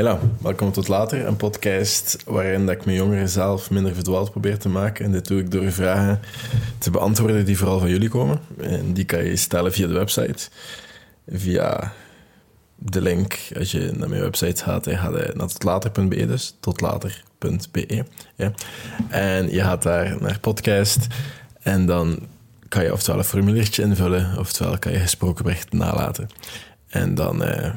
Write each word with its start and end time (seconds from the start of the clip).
Hela, 0.00 0.18
welkom 0.42 0.72
tot 0.72 0.88
later. 0.88 1.26
Een 1.26 1.36
podcast 1.36 2.16
waarin 2.26 2.66
dat 2.66 2.74
ik 2.74 2.84
mijn 2.84 2.96
jongeren 2.96 3.28
zelf 3.28 3.70
minder 3.70 3.94
verdwaald 3.94 4.30
probeer 4.30 4.58
te 4.58 4.68
maken. 4.68 5.04
En 5.04 5.12
dit 5.12 5.26
doe 5.26 5.40
ik 5.40 5.50
door 5.50 5.72
vragen 5.72 6.20
te 6.78 6.90
beantwoorden 6.90 7.44
die 7.44 7.58
vooral 7.58 7.78
van 7.78 7.88
jullie 7.88 8.08
komen. 8.08 8.40
En 8.60 8.92
die 8.92 9.04
kan 9.04 9.24
je 9.24 9.36
stellen 9.36 9.72
via 9.72 9.86
de 9.86 9.92
website. 9.92 10.48
Via 11.28 11.92
de 12.76 13.00
link, 13.00 13.38
als 13.56 13.70
je 13.72 13.92
naar 13.96 14.08
mijn 14.08 14.20
website 14.20 14.64
gaat, 14.64 14.84
je 14.84 14.96
gaat 14.96 15.34
naar 15.34 15.48
totlater.be, 15.48 16.26
dus 16.26 16.56
totlater.be. 16.60 18.04
Ja. 18.34 18.52
En 19.08 19.50
je 19.50 19.60
gaat 19.60 19.82
daar 19.82 20.16
naar 20.20 20.38
podcast 20.40 21.06
en 21.62 21.86
dan 21.86 22.26
kan 22.68 22.84
je 22.84 22.92
oftewel 22.92 23.18
een 23.18 23.24
formuliertje 23.24 23.82
invullen, 23.82 24.38
oftewel 24.38 24.78
kan 24.78 24.92
je 24.92 24.98
gesproken 24.98 25.44
bericht 25.44 25.72
nalaten. 25.72 26.28
En 26.88 27.14
dan... 27.14 27.42
Uh, 27.42 27.70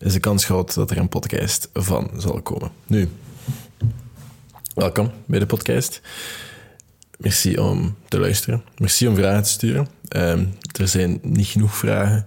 is 0.00 0.12
de 0.12 0.20
kans 0.20 0.44
groot 0.44 0.74
dat 0.74 0.90
er 0.90 0.98
een 0.98 1.08
podcast 1.08 1.68
van 1.72 2.10
zal 2.16 2.42
komen. 2.42 2.70
Nu, 2.86 3.08
welkom 4.74 5.10
bij 5.26 5.38
de 5.38 5.46
podcast. 5.46 6.00
Merci 7.18 7.58
om 7.58 7.96
te 8.08 8.18
luisteren. 8.18 8.62
Merci 8.76 9.08
om 9.08 9.14
vragen 9.14 9.42
te 9.42 9.48
sturen. 9.48 9.88
Ehm, 10.08 10.46
er 10.80 10.88
zijn 10.88 11.18
niet 11.22 11.46
genoeg 11.46 11.76
vragen. 11.76 12.26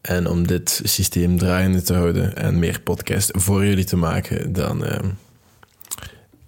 En 0.00 0.26
om 0.26 0.46
dit 0.46 0.80
systeem 0.84 1.38
draaiende 1.38 1.82
te 1.82 1.94
houden 1.94 2.36
en 2.36 2.58
meer 2.58 2.80
podcast 2.80 3.30
voor 3.32 3.66
jullie 3.66 3.84
te 3.84 3.96
maken, 3.96 4.52
dan 4.52 4.84
uh, 4.84 4.98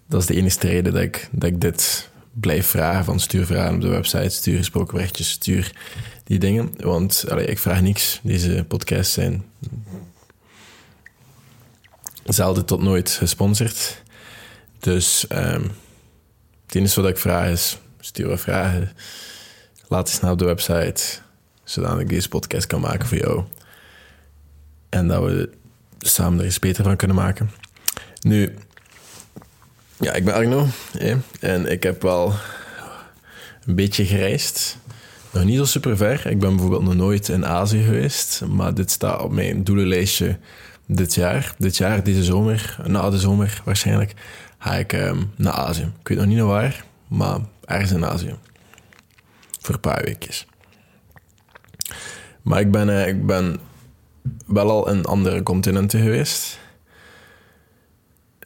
dat 0.06 0.20
is 0.20 0.26
de 0.26 0.34
enige 0.34 0.66
reden 0.66 0.92
dat 0.92 1.02
ik, 1.02 1.28
dat 1.32 1.50
ik 1.50 1.60
dit 1.60 2.09
blijf 2.32 2.66
vragen. 2.66 3.04
Van 3.04 3.20
stuur 3.20 3.46
vragen 3.46 3.74
op 3.74 3.80
de 3.80 3.88
website, 3.88 4.28
stuur 4.28 4.56
gesproken 4.56 4.94
berichtjes, 4.94 5.30
stuur 5.30 5.72
die 6.24 6.38
dingen. 6.38 6.72
Want 6.76 7.24
ik 7.36 7.58
vraag 7.58 7.80
niks. 7.80 8.20
Deze 8.22 8.64
podcasts 8.68 9.12
zijn 9.12 9.44
zelden 12.24 12.64
tot 12.64 12.82
nooit 12.82 13.10
gesponsord. 13.10 14.02
Dus 14.78 15.24
um, 15.32 15.70
het 16.66 16.74
enige 16.74 17.00
wat 17.00 17.10
ik 17.10 17.18
vraag 17.18 17.48
is: 17.48 17.78
stuur 18.00 18.38
vragen. 18.38 18.92
Laat 19.88 20.08
eens 20.08 20.20
naar 20.20 20.32
op 20.32 20.38
de 20.38 20.44
website, 20.44 21.02
zodat 21.64 22.00
ik 22.00 22.08
deze 22.08 22.28
podcast 22.28 22.66
kan 22.66 22.80
maken 22.80 23.08
voor 23.08 23.18
jou. 23.18 23.44
En 24.88 25.08
dat 25.08 25.24
we 25.24 25.50
samen 25.98 26.40
er 26.40 26.46
iets 26.46 26.58
beter 26.58 26.84
van 26.84 26.96
kunnen 26.96 27.16
maken. 27.16 27.50
Nu, 28.20 28.54
ja, 30.00 30.12
ik 30.12 30.24
ben 30.24 30.34
Arno 30.34 30.66
en 31.40 31.66
ik 31.66 31.82
heb 31.82 32.02
wel 32.02 32.34
een 33.66 33.74
beetje 33.74 34.06
gereisd. 34.06 34.78
Nog 35.32 35.44
niet 35.44 35.56
zo 35.56 35.64
super 35.64 35.96
ver. 35.96 36.26
Ik 36.26 36.38
ben 36.38 36.50
bijvoorbeeld 36.50 36.82
nog 36.82 36.94
nooit 36.94 37.28
in 37.28 37.46
Azië 37.46 37.82
geweest, 37.82 38.42
maar 38.48 38.74
dit 38.74 38.90
staat 38.90 39.22
op 39.22 39.32
mijn 39.32 39.64
doelenlijstje 39.64 40.38
dit 40.86 41.14
jaar. 41.14 41.54
Dit 41.58 41.76
jaar, 41.76 42.04
deze 42.04 42.24
zomer, 42.24 42.76
na 42.86 43.10
de 43.10 43.18
zomer 43.18 43.62
waarschijnlijk, 43.64 44.14
ga 44.58 44.74
ik 44.74 44.92
um, 44.92 45.30
naar 45.36 45.52
Azië. 45.52 45.92
Ik 46.00 46.08
weet 46.08 46.18
nog 46.18 46.26
niet 46.26 46.36
naar 46.36 46.46
waar, 46.46 46.84
maar 47.08 47.38
ergens 47.64 47.90
in 47.90 48.04
Azië. 48.04 48.34
Voor 49.60 49.74
een 49.74 49.80
paar 49.80 50.02
weekjes. 50.04 50.46
Maar 52.42 52.60
ik 52.60 52.70
ben, 52.70 52.88
uh, 52.88 53.06
ik 53.06 53.26
ben 53.26 53.60
wel 54.46 54.70
al 54.70 54.90
in 54.90 55.04
andere 55.04 55.42
continenten 55.42 56.02
geweest. 56.02 56.58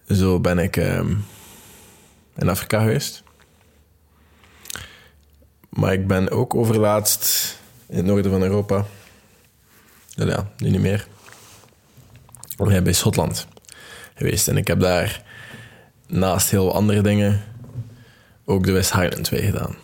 Zo 0.08 0.40
ben 0.40 0.58
ik 0.58 0.76
um, 0.76 1.24
in 2.36 2.48
Afrika 2.48 2.80
geweest. 2.80 3.22
Maar 5.68 5.92
ik 5.92 6.06
ben 6.06 6.30
ook 6.30 6.54
overlaatst 6.54 7.56
in 7.86 7.96
het 7.96 8.06
noorden 8.06 8.30
van 8.30 8.42
Europa. 8.42 8.84
Ja, 10.08 10.50
nu 10.56 10.70
niet 10.70 10.80
meer. 10.80 11.06
Bij 12.56 12.92
Schotland 12.92 13.46
geweest. 14.14 14.48
En 14.48 14.56
ik 14.56 14.66
heb 14.66 14.80
daar 14.80 15.22
naast 16.06 16.50
heel 16.50 16.74
andere 16.74 17.02
dingen 17.02 17.44
ook 18.44 18.64
de 18.64 18.72
West 18.72 18.92
Highland 18.92 19.24
2 19.24 19.42
gedaan. 19.42 19.76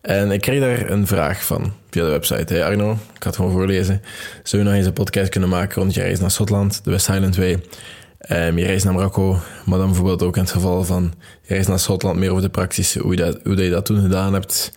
En 0.00 0.30
ik 0.30 0.40
kreeg 0.40 0.60
daar 0.60 0.90
een 0.90 1.06
vraag 1.06 1.44
van 1.44 1.72
via 1.90 2.04
de 2.04 2.10
website. 2.10 2.54
Hey 2.54 2.64
Arno, 2.64 2.98
ik 3.14 3.22
het 3.22 3.36
gewoon 3.36 3.52
voorlezen. 3.52 4.02
Zou 4.42 4.62
je 4.62 4.68
nog 4.68 4.78
eens 4.78 4.86
een 4.86 4.92
podcast 4.92 5.30
kunnen 5.30 5.48
maken 5.48 5.74
rond 5.82 5.94
je 5.94 6.00
reis 6.00 6.20
naar 6.20 6.30
Schotland, 6.30 6.84
de 6.84 6.90
West 6.90 7.06
Highland 7.06 7.32
2? 7.32 7.58
Um, 8.30 8.58
je 8.58 8.64
reis 8.64 8.82
naar 8.82 8.94
Marokko, 8.94 9.38
maar 9.64 9.78
dan 9.78 9.86
bijvoorbeeld 9.86 10.22
ook 10.22 10.36
in 10.36 10.42
het 10.42 10.50
geval 10.50 10.84
van 10.84 11.12
je 11.42 11.54
reis 11.54 11.66
naar 11.66 11.78
Schotland, 11.78 12.18
meer 12.18 12.30
over 12.30 12.42
de 12.42 12.48
praktische, 12.48 13.00
hoe, 13.00 13.16
dat, 13.16 13.38
hoe 13.44 13.56
je 13.56 13.70
dat 13.70 13.86
toen 13.86 14.00
gedaan 14.00 14.32
hebt 14.32 14.72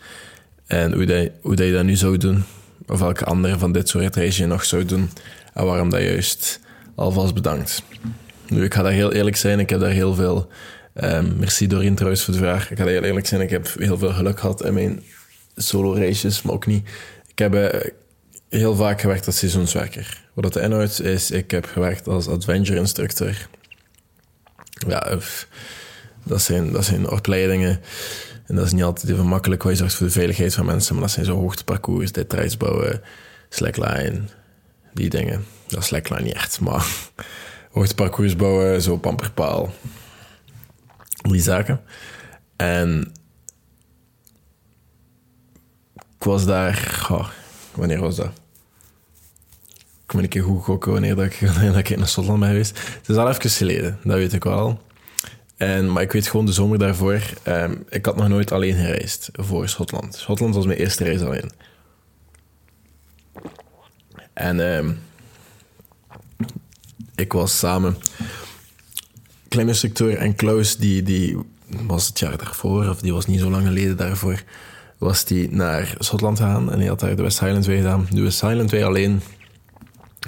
en 0.65 0.93
hoe, 0.93 1.05
dat, 1.05 1.29
hoe 1.41 1.65
je 1.65 1.71
dat 1.71 1.83
nu 1.83 1.95
zou 1.95 2.17
doen, 2.17 2.43
of 2.87 2.99
welke 2.99 3.25
andere 3.25 3.57
van 3.57 3.71
dit 3.71 3.89
soort 3.89 4.15
reizen 4.15 4.43
je 4.43 4.49
nog 4.49 4.65
zou 4.65 4.85
doen 4.85 5.09
en 5.53 5.65
waarom 5.65 5.89
dat 5.89 6.01
juist. 6.01 6.59
Alvast 6.95 7.33
bedankt. 7.33 7.83
Nu, 8.47 8.63
ik 8.63 8.73
ga 8.73 8.81
daar 8.81 8.91
heel 8.91 9.13
eerlijk 9.13 9.35
zijn, 9.35 9.59
ik 9.59 9.69
heb 9.69 9.79
daar 9.79 9.89
heel 9.89 10.13
veel... 10.13 10.47
Um, 11.03 11.35
merci 11.39 11.67
Doreen 11.67 11.95
trouwens 11.95 12.23
voor 12.23 12.33
de 12.33 12.39
vraag. 12.39 12.71
Ik 12.71 12.77
ga 12.77 12.85
heel 12.85 13.03
eerlijk 13.03 13.27
zijn, 13.27 13.41
ik 13.41 13.49
heb 13.49 13.73
heel 13.77 13.97
veel 13.97 14.13
geluk 14.13 14.39
gehad 14.39 14.65
in 14.65 14.73
mijn 14.73 15.03
solo-races, 15.55 16.41
maar 16.41 16.53
ook 16.53 16.65
niet. 16.65 16.89
Ik 17.27 17.39
heb 17.39 17.55
uh, 17.55 17.69
heel 18.49 18.75
vaak 18.75 19.01
gewerkt 19.01 19.25
als 19.25 19.37
seizoenswerker. 19.37 20.23
Wat 20.33 20.43
dat 20.43 20.53
de 20.53 20.61
inhoud 20.61 20.99
is, 20.99 21.31
ik 21.31 21.51
heb 21.51 21.65
gewerkt 21.65 22.07
als 22.07 22.27
adventure 22.27 22.79
instructor. 22.79 23.47
Ja, 24.87 25.17
dat 26.23 26.41
zijn, 26.41 26.71
dat 26.71 26.85
zijn 26.85 27.09
opleidingen. 27.09 27.81
En 28.45 28.55
dat 28.55 28.65
is 28.65 28.71
niet 28.71 28.83
altijd 28.83 29.11
even 29.11 29.25
makkelijk, 29.25 29.63
waar 29.63 29.71
je 29.71 29.77
zorgt 29.77 29.93
voor 29.95 30.05
de 30.05 30.11
veiligheid 30.11 30.53
van 30.53 30.65
mensen. 30.65 30.93
Maar 30.93 31.03
dat 31.03 31.11
zijn 31.11 31.25
zo 31.25 31.39
hoogteparcours, 31.39 32.11
details 32.11 32.57
bouwen, 32.57 33.01
slackline, 33.49 34.21
die 34.93 35.09
dingen. 35.09 35.45
Dat 35.67 35.79
is 35.79 35.85
slackline 35.85 36.21
niet 36.21 36.33
echt, 36.33 36.59
maar 36.59 36.85
hoogteparcours 37.71 38.35
bouwen, 38.35 38.81
zo 38.81 38.97
pamperpaal. 38.97 39.73
Die 41.21 41.41
zaken. 41.41 41.81
En 42.55 43.11
ik 45.95 46.23
was 46.23 46.45
daar, 46.45 47.05
wanneer 47.77 47.99
was 47.99 48.15
dat? 48.15 48.31
Ik 50.05 50.13
moet 50.13 50.23
een 50.23 50.29
keer 50.29 50.43
goed 50.43 50.63
gokken 50.63 50.91
wanneer, 50.91 51.15
dat 51.15 51.25
ik, 51.25 51.41
ik 51.89 51.97
naar 51.97 52.07
Schotland 52.07 52.39
ben 52.39 52.49
geweest. 52.49 52.77
Het 52.77 53.09
is 53.09 53.15
al 53.15 53.29
even 53.29 53.49
geleden, 53.49 53.99
dat 54.03 54.15
weet 54.15 54.33
ik 54.33 54.43
wel. 54.43 54.81
En, 55.57 55.91
maar 55.91 56.03
ik 56.03 56.11
weet 56.11 56.27
gewoon 56.27 56.45
de 56.45 56.51
zomer 56.51 56.79
daarvoor, 56.79 57.21
um, 57.47 57.85
ik 57.89 58.05
had 58.05 58.15
nog 58.15 58.27
nooit 58.27 58.51
alleen 58.51 58.75
gereisd 58.75 59.29
voor 59.33 59.69
Schotland. 59.69 60.15
Schotland 60.15 60.55
was 60.55 60.65
mijn 60.65 60.77
eerste 60.77 61.03
reis 61.03 61.21
alleen. 61.21 61.51
En 64.33 64.59
um, 64.59 64.99
ik 67.15 67.33
was 67.33 67.57
samen 67.57 67.97
kliminstructeur 69.47 70.17
en 70.17 70.35
Klaus, 70.35 70.77
die, 70.77 71.03
die 71.03 71.37
was 71.67 72.07
het 72.07 72.19
jaar 72.19 72.37
daarvoor, 72.37 72.89
of 72.89 73.01
die 73.01 73.13
was 73.13 73.25
niet 73.25 73.39
zo 73.39 73.49
lang 73.49 73.65
geleden 73.65 73.97
daarvoor, 73.97 74.43
was 74.97 75.25
die 75.25 75.51
naar 75.51 75.95
Schotland 75.99 76.37
gegaan 76.37 76.71
en 76.71 76.79
hij 76.79 76.87
had 76.87 76.99
daar 76.99 77.15
de 77.15 77.21
West 77.21 77.39
Highland 77.39 77.63
2 77.63 77.77
gedaan. 77.77 78.07
De 78.09 78.21
West 78.21 78.41
Highland 78.41 78.67
2 78.69 78.85
alleen. 78.85 79.21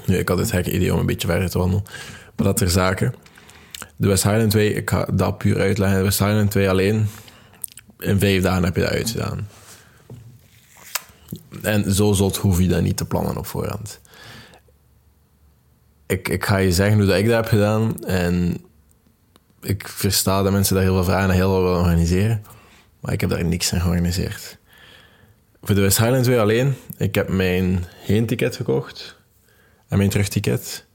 Nu, 0.06 0.18
ik 0.18 0.30
had 0.30 0.38
het 0.38 0.52
gekke 0.52 0.72
idee 0.72 0.94
om 0.94 1.00
een 1.00 1.06
beetje 1.06 1.28
verder 1.28 1.50
te 1.50 1.57
wandelen, 1.57 1.84
maar 2.35 2.46
dat 2.46 2.62
er 2.62 2.69
zaken. 2.69 3.16
De 3.96 4.07
West 4.07 4.24
Highland 4.24 4.52
2, 4.52 4.74
ik 4.74 4.90
ga 4.90 5.07
dat 5.13 5.38
puur 5.38 5.59
uitleggen. 5.59 5.97
De 5.97 6.03
West 6.03 6.19
Highland 6.19 6.52
2 6.52 6.69
alleen, 6.69 7.07
in 8.00 8.19
vijf 8.19 8.44
dagen 8.44 8.63
heb 8.63 8.75
je 8.75 8.81
dat 8.81 8.91
uitgedaan. 8.91 9.47
En 11.62 11.94
zo 11.94 12.13
zot 12.13 12.38
hoef 12.38 12.59
je 12.59 12.68
dat 12.68 12.81
niet 12.81 12.97
te 12.97 13.06
plannen 13.06 13.38
op 13.38 13.46
voorhand 13.46 14.00
ik, 16.09 16.30
ik 16.30 16.46
ga 16.46 16.57
je 16.57 16.72
zeggen 16.72 16.97
hoe 16.97 17.06
dat 17.06 17.18
ik 17.18 17.25
dat 17.25 17.36
heb 17.36 17.46
gedaan. 17.46 18.03
En 18.03 18.57
ik 19.62 19.88
versta 19.88 20.44
dat 20.44 20.51
mensen 20.51 20.75
daar 20.75 20.84
heel 20.84 20.94
veel 20.94 21.03
vragen 21.03 21.30
en 21.30 21.36
heel 21.36 21.50
veel 21.50 21.63
willen 21.63 21.80
organiseren. 21.80 22.44
Maar 23.00 23.13
ik 23.13 23.22
heb 23.22 23.30
daar 23.30 23.46
niks 23.46 23.74
aan 23.74 23.81
georganiseerd. 23.81 24.57
Voor 25.62 25.75
de 25.75 25.81
West 25.81 25.97
Highlands 25.97 26.28
weer 26.28 26.40
alleen. 26.40 26.75
Ik 26.97 27.16
heb 27.16 27.30
mijn 27.30 27.86
heen-ticket 28.06 28.56
gekocht. 28.56 29.18
En 29.88 29.97
mijn 29.97 30.09
terugticket. 30.09 30.86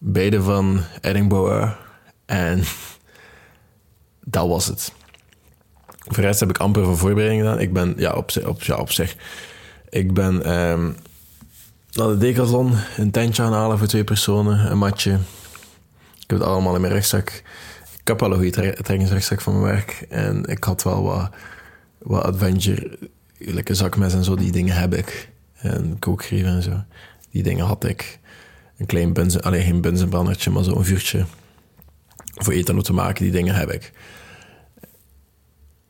Beide 0.00 0.42
van 0.42 0.80
Edinburgh. 1.00 1.76
En 2.26 2.62
dat 4.34 4.48
was 4.48 4.66
het. 4.66 4.92
Voor 5.86 6.14
de 6.16 6.20
rest 6.20 6.40
heb 6.40 6.48
ik 6.48 6.58
amper 6.58 6.84
van 6.84 6.96
voorbereiding 6.96 7.42
gedaan. 7.42 7.60
Ik 7.60 7.72
ben, 7.72 7.94
ja, 7.96 8.12
op, 8.12 8.30
op, 8.44 8.62
ja, 8.62 8.76
op 8.76 8.90
zich. 8.90 9.16
Ik 9.88 10.14
ben 10.14 10.52
um, 10.52 10.96
naar 11.92 12.08
de 12.08 12.16
Decathlon 12.16 12.72
een 12.96 13.10
tentje 13.10 13.42
aanhalen 13.42 13.78
voor 13.78 13.86
twee 13.86 14.04
personen, 14.04 14.70
een 14.70 14.78
matje. 14.78 15.12
Ik 16.14 16.30
heb 16.30 16.38
het 16.38 16.48
allemaal 16.48 16.74
in 16.74 16.80
mijn 16.80 16.92
rugzak. 16.92 17.42
Ik 18.00 18.08
heb 18.08 18.20
wel 18.20 18.32
een 18.32 18.36
goede 18.36 18.82
trainingsrugzak 18.82 19.40
van 19.40 19.60
mijn 19.60 19.74
werk. 19.74 20.06
En 20.08 20.44
ik 20.44 20.64
had 20.64 20.82
wel 20.82 21.02
wat, 21.02 21.30
wat 21.98 22.22
adventure, 22.22 22.98
lekker 23.38 23.76
zakmes 23.76 24.14
en 24.14 24.24
zo, 24.24 24.34
die 24.36 24.52
dingen 24.52 24.76
heb 24.76 24.94
ik. 24.94 25.30
En 25.56 25.98
kookgrieven 25.98 26.50
en 26.50 26.62
zo. 26.62 26.82
Die 27.30 27.42
dingen 27.42 27.66
had 27.66 27.84
ik. 27.84 28.18
Een 28.76 28.86
klein 28.86 29.12
bunzen, 29.12 29.42
alleen 29.42 29.62
geen 29.62 29.80
bunzenbrandertje, 29.80 30.50
maar 30.50 30.64
zo'n 30.64 30.84
vuurtje. 30.84 31.24
Voor 32.34 32.52
eten 32.52 32.82
te 32.82 32.92
maken, 32.92 33.22
die 33.22 33.32
dingen 33.32 33.54
heb 33.54 33.70
ik. 33.70 33.92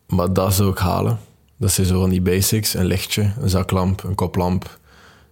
Maar 0.06 0.32
dat 0.32 0.54
zou 0.54 0.70
ik 0.70 0.78
halen. 0.78 1.18
Dat 1.56 1.72
zijn 1.72 1.86
zo 1.86 2.00
van 2.00 2.10
die 2.10 2.20
basics. 2.20 2.74
Een 2.74 2.84
lichtje, 2.84 3.32
een 3.40 3.48
zaklamp, 3.48 4.02
een 4.02 4.14
koplamp 4.14 4.78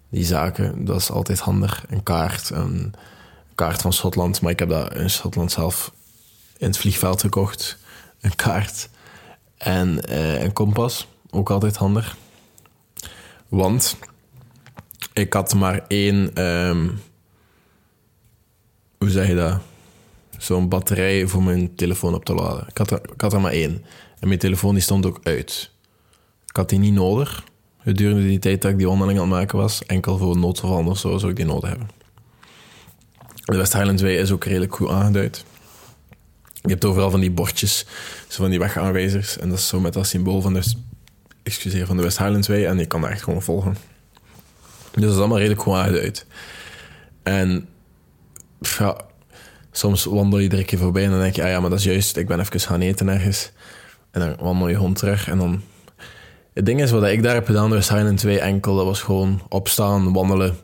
die 0.08 0.24
zaken. 0.24 0.84
Dat 0.84 0.96
is 0.96 1.10
altijd 1.10 1.38
handig. 1.38 1.84
Een 1.88 2.02
kaart, 2.02 2.50
een 2.50 2.94
kaart 3.54 3.80
van 3.80 3.92
Schotland, 3.92 4.40
maar 4.40 4.50
ik 4.50 4.58
heb 4.58 4.68
dat 4.68 4.94
in 4.94 5.10
Schotland 5.10 5.52
zelf 5.52 5.92
in 6.56 6.66
het 6.66 6.78
vliegveld 6.78 7.20
gekocht. 7.20 7.78
Een 8.20 8.36
kaart 8.36 8.88
en 9.56 10.04
eh, 10.04 10.42
een 10.42 10.52
kompas, 10.52 11.08
ook 11.34 11.50
altijd 11.50 11.76
handig. 11.76 12.16
Want 13.48 13.96
ik 15.12 15.32
had 15.32 15.54
maar 15.54 15.84
één, 15.88 16.34
ehm, 16.34 16.88
hoe 18.98 19.10
zeg 19.10 19.28
je 19.28 19.34
dat? 19.34 19.58
Zo'n 20.38 20.68
batterij 20.68 21.26
voor 21.26 21.42
mijn 21.42 21.74
telefoon 21.74 22.14
op 22.14 22.24
te 22.24 22.34
laden. 22.34 22.66
Ik 22.68 22.78
had, 22.78 22.90
er, 22.90 23.00
ik 23.12 23.20
had 23.20 23.32
er 23.32 23.40
maar 23.40 23.52
één. 23.52 23.84
En 24.20 24.28
mijn 24.28 24.40
telefoon 24.40 24.74
die 24.74 24.82
stond 24.82 25.06
ook 25.06 25.20
uit. 25.22 25.70
Ik 26.46 26.56
had 26.56 26.68
die 26.68 26.78
niet 26.78 26.94
nodig 26.94 27.44
gedurende 27.84 28.22
die 28.22 28.38
tijd 28.38 28.62
dat 28.62 28.70
ik 28.70 28.78
die 28.78 28.86
wandeling 28.86 29.18
aan 29.18 29.24
het 29.24 29.34
maken 29.34 29.58
was. 29.58 29.86
Enkel 29.86 30.18
voor 30.18 30.38
noodgevallen 30.38 30.86
of 30.86 30.98
zo 30.98 31.18
zou 31.18 31.30
ik 31.30 31.36
die 31.36 31.46
nodig 31.46 31.68
hebben. 31.68 31.88
De 33.44 33.56
West 33.56 33.72
Highland 33.72 34.00
Way 34.00 34.14
is 34.16 34.30
ook 34.30 34.44
redelijk 34.44 34.74
goed 34.74 34.88
aangeduid. 34.88 35.44
Je 36.52 36.70
hebt 36.70 36.84
overal 36.84 37.10
van 37.10 37.20
die 37.20 37.30
bordjes, 37.30 37.86
zo 38.28 38.42
van 38.42 38.50
die 38.50 38.58
wegaanwijzers. 38.58 39.38
En 39.38 39.48
dat 39.48 39.58
is 39.58 39.68
zo 39.68 39.80
met 39.80 39.92
dat 39.92 40.06
symbool 40.06 40.40
van 40.40 40.52
de, 40.52 40.74
excuseer, 41.44 41.86
van 41.86 41.96
de 41.96 42.02
West 42.02 42.18
Highlands 42.18 42.48
Way. 42.48 42.66
En 42.66 42.78
je 42.78 42.86
kan 42.86 43.00
daar 43.00 43.10
echt 43.10 43.22
gewoon 43.22 43.42
volgen. 43.42 43.76
Dus 44.90 45.02
dat 45.02 45.12
is 45.12 45.18
allemaal 45.18 45.38
redelijk 45.38 45.62
goed 45.62 45.74
aangeduid. 45.74 46.26
En 47.22 47.68
ja, 48.58 48.96
soms 49.70 50.04
wandel 50.04 50.38
je 50.38 50.48
er 50.48 50.58
een 50.58 50.64
keer 50.64 50.78
voorbij 50.78 51.04
en 51.04 51.10
dan 51.10 51.20
denk 51.20 51.36
je, 51.36 51.42
ah 51.42 51.48
ja, 51.48 51.60
maar 51.60 51.70
dat 51.70 51.78
is 51.78 51.84
juist, 51.84 52.16
ik 52.16 52.26
ben 52.26 52.40
even 52.40 52.60
gaan 52.60 52.80
eten 52.80 53.08
ergens. 53.08 53.52
En 54.10 54.20
dan 54.20 54.36
wandel 54.38 54.68
je 54.68 54.76
hond 54.76 54.98
terug 54.98 55.28
en 55.28 55.38
dan... 55.38 55.62
Het 56.52 56.66
ding 56.66 56.82
is, 56.82 56.90
wat 56.90 57.04
ik 57.04 57.22
daar 57.22 57.34
heb 57.34 57.46
gedaan, 57.46 57.68
de 57.68 57.74
West 57.74 57.88
Highland 57.88 58.18
2 58.18 58.40
enkel, 58.40 58.76
dat 58.76 58.84
was 58.84 59.02
gewoon 59.02 59.42
opstaan, 59.48 60.12
wandelen, 60.12 60.56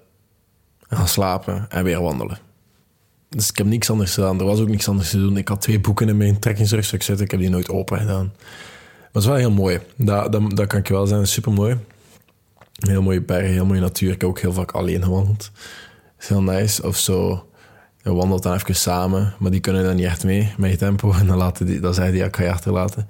gaan 0.89 1.09
slapen 1.09 1.67
en 1.69 1.85
weer 1.85 2.03
wandelen. 2.03 2.39
Dus 3.29 3.49
ik 3.49 3.57
heb 3.57 3.67
niks 3.67 3.91
anders 3.91 4.15
gedaan. 4.15 4.39
Er 4.39 4.45
was 4.45 4.61
ook 4.61 4.69
niks 4.69 4.89
anders 4.89 5.11
te 5.11 5.19
doen. 5.19 5.37
Ik 5.37 5.49
had 5.49 5.61
twee 5.61 5.81
boeken 5.81 6.09
in 6.09 6.17
mijn 6.17 6.39
trekkingsrugzak 6.39 7.03
zitten. 7.03 7.25
Ik 7.25 7.31
heb 7.31 7.41
die 7.41 7.51
nooit 7.51 7.69
open 7.69 7.99
gedaan. 7.99 8.33
Maar 9.13 9.23
het 9.23 9.33
is 9.33 9.39
wel 9.39 9.49
heel 9.49 9.63
mooi. 9.63 9.81
Dat, 9.97 10.33
dat, 10.33 10.57
dat 10.57 10.67
kan 10.67 10.79
ik 10.79 10.89
wel 10.89 11.07
zeggen. 11.07 11.29
Super 11.29 11.53
mooi. 11.53 11.79
Heel 12.79 13.03
mooie 13.03 13.23
bergen, 13.23 13.53
heel 13.53 13.67
mooie 13.67 13.81
natuur. 13.81 14.13
Ik 14.13 14.21
heb 14.21 14.31
ook 14.31 14.41
heel 14.41 14.53
vaak 14.53 14.71
alleen 14.71 15.03
gewandeld. 15.03 15.51
is 16.19 16.29
heel 16.29 16.43
nice. 16.43 16.87
Of 16.87 16.97
zo. 16.97 17.45
Je 18.03 18.13
wandelt 18.13 18.43
dan 18.43 18.55
even 18.55 18.75
samen, 18.75 19.35
maar 19.39 19.51
die 19.51 19.61
kunnen 19.61 19.85
dan 19.85 19.97
niet 19.97 20.05
echt 20.05 20.25
mee 20.25 20.55
met 20.57 20.71
je 20.71 20.77
tempo. 20.77 21.13
En 21.21 21.27
dan, 21.27 21.37
laten 21.37 21.67
die, 21.67 21.81
dan 21.81 21.95
zeggen 21.95 22.13
die, 22.13 22.23
ja, 22.23 22.29
ik 22.29 22.37
ga 22.37 22.43
je 22.43 22.51
achterlaten. 22.51 23.09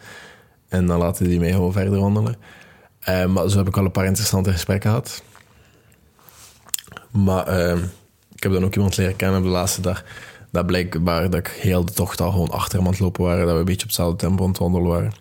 En 0.68 0.86
dan 0.86 0.98
laten 0.98 1.28
die 1.28 1.38
mee 1.38 1.52
gewoon 1.52 1.72
verder 1.72 2.00
wandelen. 2.00 2.36
Uh, 3.08 3.26
maar 3.26 3.48
zo 3.48 3.58
heb 3.58 3.68
ik 3.68 3.76
al 3.76 3.84
een 3.84 3.90
paar 3.90 4.04
interessante 4.04 4.52
gesprekken 4.52 4.90
gehad. 4.90 5.22
Maar 7.10 7.58
uh, 7.58 7.82
ik 8.34 8.42
heb 8.42 8.52
dan 8.52 8.64
ook 8.64 8.74
iemand 8.74 8.96
leren 8.96 9.16
kennen 9.16 9.38
op 9.38 9.44
de 9.44 9.50
laatste 9.50 9.80
dag. 9.80 10.04
Dat 10.50 10.66
blijkbaar 10.66 11.30
dat 11.30 11.40
ik 11.40 11.48
heel 11.48 11.84
de 11.84 11.92
tocht 11.92 12.20
al 12.20 12.30
gewoon 12.30 12.50
achter 12.50 12.78
hem 12.78 12.86
aan 12.86 12.92
het 12.92 13.00
lopen 13.00 13.24
waren. 13.24 13.44
Dat 13.44 13.52
we 13.54 13.58
een 13.58 13.64
beetje 13.64 13.82
op 13.82 13.86
hetzelfde 13.86 14.16
tempo 14.16 14.42
aan 14.42 14.48
het 14.48 14.58
wandelen 14.58 14.88
waren. 14.88 15.12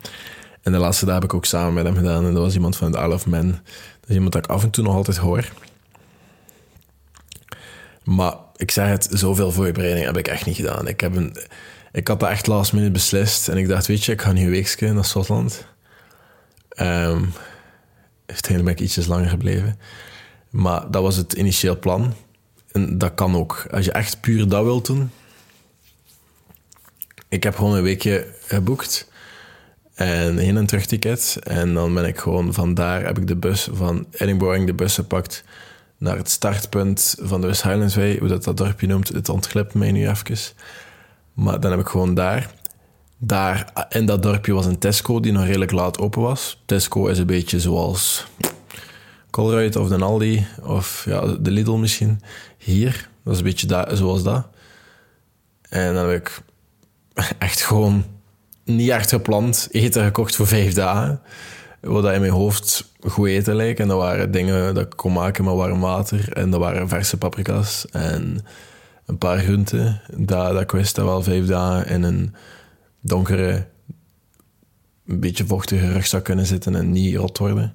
En 0.61 0.71
de 0.71 0.77
laatste 0.77 1.05
dag 1.05 1.13
heb 1.13 1.23
ik 1.23 1.33
ook 1.33 1.45
samen 1.45 1.73
met 1.73 1.85
hem 1.85 1.95
gedaan. 1.95 2.25
En 2.25 2.33
dat 2.33 2.43
was 2.43 2.53
iemand 2.53 2.75
van 2.75 2.91
het 2.91 3.01
Isle 3.01 3.13
of 3.13 3.25
Man. 3.25 3.51
Dat 3.99 4.09
is 4.09 4.15
iemand 4.15 4.33
dat 4.33 4.43
ik 4.43 4.51
af 4.51 4.63
en 4.63 4.69
toe 4.69 4.83
nog 4.83 4.95
altijd 4.95 5.17
hoor. 5.17 5.51
Maar 8.03 8.35
ik 8.55 8.71
zeg 8.71 8.87
het, 8.87 9.07
zoveel 9.11 9.51
voorbereiding 9.51 10.05
heb 10.05 10.17
ik 10.17 10.27
echt 10.27 10.45
niet 10.45 10.55
gedaan. 10.55 10.87
Ik, 10.87 10.99
heb 10.99 11.15
een, 11.15 11.35
ik 11.91 12.07
had 12.07 12.19
dat 12.19 12.29
echt 12.29 12.47
last 12.47 12.73
minute 12.73 12.91
beslist. 12.91 13.47
En 13.47 13.57
ik 13.57 13.67
dacht, 13.67 13.87
weet 13.87 14.03
je, 14.03 14.11
ik 14.11 14.21
ga 14.21 14.31
nu 14.31 14.43
een 14.43 14.49
weekje 14.49 14.93
naar 14.93 15.05
Schotland. 15.05 15.65
Um, 16.79 17.33
uiteindelijk 18.25 18.63
ben 18.63 18.73
ik 18.73 18.79
ietsjes 18.79 19.05
langer 19.05 19.29
gebleven. 19.29 19.79
Maar 20.49 20.91
dat 20.91 21.01
was 21.01 21.15
het 21.15 21.33
initieel 21.33 21.79
plan. 21.79 22.13
En 22.71 22.97
dat 22.97 23.13
kan 23.13 23.35
ook. 23.35 23.67
Als 23.71 23.85
je 23.85 23.91
echt 23.91 24.21
puur 24.21 24.47
dat 24.47 24.63
wilt 24.63 24.85
doen. 24.85 25.11
Ik 27.29 27.43
heb 27.43 27.55
gewoon 27.55 27.75
een 27.75 27.83
weekje 27.83 28.35
geboekt. 28.45 29.08
En 29.99 30.37
heen 30.37 30.57
en 30.57 30.65
terug 30.65 30.85
ticket. 30.85 31.37
En 31.43 31.73
dan 31.73 31.93
ben 31.93 32.05
ik 32.05 32.17
gewoon 32.17 32.53
van 32.53 32.73
daar 32.73 33.05
heb 33.05 33.17
ik 33.17 33.27
de 33.27 33.35
bus 33.35 33.67
van 33.71 34.05
Edinburgh 34.11 34.65
de 34.65 34.73
bus 34.73 34.95
gepakt 34.95 35.43
naar 35.97 36.17
het 36.17 36.29
startpunt 36.29 37.15
van 37.21 37.41
de 37.41 37.47
West 37.47 37.63
Highlands 37.63 37.95
Way. 37.95 38.17
Hoe 38.19 38.27
dat, 38.27 38.43
dat 38.43 38.57
dorpje 38.57 38.87
noemt, 38.87 39.07
het 39.07 39.29
ontglipt 39.29 39.73
mij 39.73 39.91
nu 39.91 40.09
even. 40.09 40.37
Maar 41.33 41.59
dan 41.59 41.71
heb 41.71 41.79
ik 41.79 41.87
gewoon 41.87 42.13
daar. 42.13 42.53
Daar 43.17 43.87
in 43.89 44.05
dat 44.05 44.23
dorpje 44.23 44.53
was 44.53 44.65
een 44.65 44.77
Tesco 44.77 45.19
die 45.19 45.31
nog 45.31 45.45
redelijk 45.45 45.71
laat 45.71 45.99
open 45.99 46.21
was. 46.21 46.61
Tesco 46.65 47.07
is 47.07 47.17
een 47.17 47.25
beetje 47.25 47.59
zoals 47.59 48.25
Colruyt 49.29 49.75
of 49.75 49.87
de 49.87 49.97
Aldi 49.97 50.47
of 50.61 51.03
ja, 51.05 51.25
de 51.25 51.51
Lidl 51.51 51.75
misschien. 51.75 52.21
Hier, 52.57 53.09
dat 53.23 53.33
is 53.33 53.39
een 53.39 53.45
beetje 53.45 53.67
da 53.67 53.95
zoals 53.95 54.23
dat. 54.23 54.47
En 55.69 55.93
dan 55.93 56.09
heb 56.09 56.21
ik 56.21 56.41
echt 57.39 57.61
gewoon 57.61 58.05
niet 58.75 58.89
echt 58.89 59.09
gepland 59.09 59.67
eten 59.71 60.03
gekocht 60.03 60.35
voor 60.35 60.47
vijf 60.47 60.73
dagen. 60.73 61.21
Wat 61.81 62.13
in 62.13 62.19
mijn 62.19 62.31
hoofd 62.31 62.91
goed 63.07 63.27
eten 63.27 63.55
lijkt. 63.55 63.79
En 63.79 63.87
dat 63.87 63.97
waren 63.97 64.31
dingen 64.31 64.73
dat 64.73 64.85
ik 64.85 64.95
kon 64.95 65.13
maken 65.13 65.43
met 65.43 65.53
warm 65.53 65.79
water. 65.79 66.33
En 66.33 66.49
dat 66.49 66.59
waren 66.59 66.89
verse 66.89 67.17
paprika's 67.17 67.85
en 67.85 68.45
een 69.05 69.17
paar 69.17 69.39
groenten. 69.39 70.01
Dat, 70.17 70.53
dat 70.53 70.61
ik 70.61 70.71
wist 70.71 70.95
dat 70.95 71.05
wel 71.05 71.23
vijf 71.23 71.45
dagen 71.45 71.87
in 71.87 72.03
een 72.03 72.35
donkere, 72.99 73.67
een 75.05 75.19
beetje 75.19 75.45
vochtige 75.45 75.91
rugzak 75.91 76.23
kunnen 76.23 76.45
zitten 76.45 76.75
en 76.75 76.91
niet 76.91 77.15
rot 77.15 77.37
worden. 77.37 77.73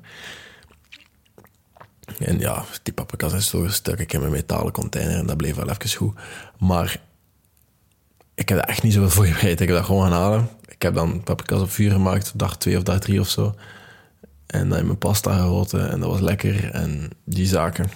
En 2.18 2.38
ja, 2.38 2.64
die 2.82 2.94
paprika's 2.94 3.32
is 3.32 3.48
zo 3.48 3.68
stuk 3.68 3.98
ik 3.98 4.12
in 4.12 4.20
mijn 4.20 4.32
metalen 4.32 4.72
container 4.72 5.18
en 5.18 5.26
dat 5.26 5.36
bleef 5.36 5.54
wel 5.54 5.70
even 5.70 5.96
goed. 5.96 6.14
Maar 6.58 7.00
ik 8.34 8.48
heb 8.48 8.58
er 8.58 8.64
echt 8.64 8.82
niet 8.82 8.92
zoveel 8.92 9.10
voor 9.10 9.26
voorbereid. 9.26 9.60
Ik 9.60 9.68
heb 9.68 9.76
dat 9.76 9.86
gewoon 9.86 10.02
gaan 10.02 10.20
halen. 10.20 10.48
Heb 10.84 10.94
dan 10.94 11.22
paprika's 11.22 11.60
op 11.60 11.70
vuur 11.70 11.90
gemaakt, 11.90 12.32
dag 12.38 12.58
twee 12.58 12.76
of 12.76 12.82
dag 12.82 12.98
drie 12.98 13.20
of 13.20 13.28
zo. 13.28 13.54
En 14.46 14.68
dan 14.68 14.78
in 14.78 14.86
mijn 14.86 14.98
pasta 14.98 15.36
gegoten 15.36 15.90
en 15.90 16.00
dat 16.00 16.10
was 16.10 16.20
lekker. 16.20 16.70
En 16.70 17.10
die 17.24 17.46
zaken. 17.46 17.90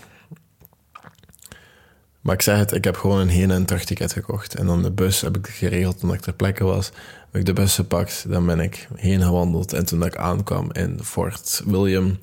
Maar 2.20 2.34
ik 2.34 2.42
zeg 2.42 2.58
het, 2.58 2.72
ik 2.72 2.84
heb 2.84 2.96
gewoon 2.96 3.20
een 3.20 3.28
heen- 3.28 3.50
en 3.50 3.64
terugticket 3.64 4.12
gekocht. 4.12 4.54
En 4.54 4.66
dan 4.66 4.82
de 4.82 4.90
bus 4.90 5.20
heb 5.20 5.36
ik 5.36 5.46
geregeld 5.46 5.98
toen 5.98 6.12
ik 6.12 6.20
ter 6.20 6.32
plekke 6.32 6.64
was. 6.64 6.86
Heb 7.30 7.40
ik 7.40 7.46
de 7.46 7.52
bus 7.52 7.74
gepakt, 7.74 8.24
dan 8.28 8.46
ben 8.46 8.60
ik 8.60 8.88
heen 8.94 9.22
gewandeld. 9.22 9.72
En 9.72 9.86
toen 9.86 10.04
ik 10.04 10.16
aankwam 10.16 10.72
in 10.72 11.00
Fort 11.02 11.62
William 11.66 12.18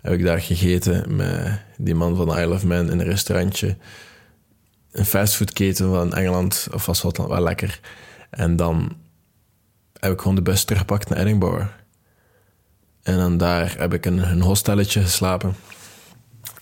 heb 0.00 0.12
ik 0.12 0.24
daar 0.24 0.40
gegeten 0.40 1.16
met 1.16 1.60
die 1.76 1.94
man 1.94 2.16
van 2.16 2.38
Isle 2.38 2.54
of 2.54 2.64
Man 2.64 2.90
in 2.90 3.00
een 3.00 3.06
restaurantje. 3.06 3.76
Een 4.92 5.04
fastfoodketen 5.04 5.90
van 5.90 6.14
Engeland 6.14 6.68
of 6.72 6.84
van 6.84 6.94
Schotland, 6.94 7.30
wel 7.30 7.42
lekker. 7.42 7.80
En 8.30 8.56
dan 8.56 8.96
heb 10.00 10.12
ik 10.12 10.20
gewoon 10.20 10.34
de 10.34 10.42
bus 10.42 10.64
teruggepakt 10.64 11.08
naar 11.08 11.18
Edinburgh. 11.18 11.66
En 13.02 13.16
dan 13.16 13.36
daar 13.36 13.74
heb 13.78 13.94
ik 13.94 14.06
in 14.06 14.18
een 14.18 14.40
hostelletje 14.40 15.00
geslapen. 15.00 15.54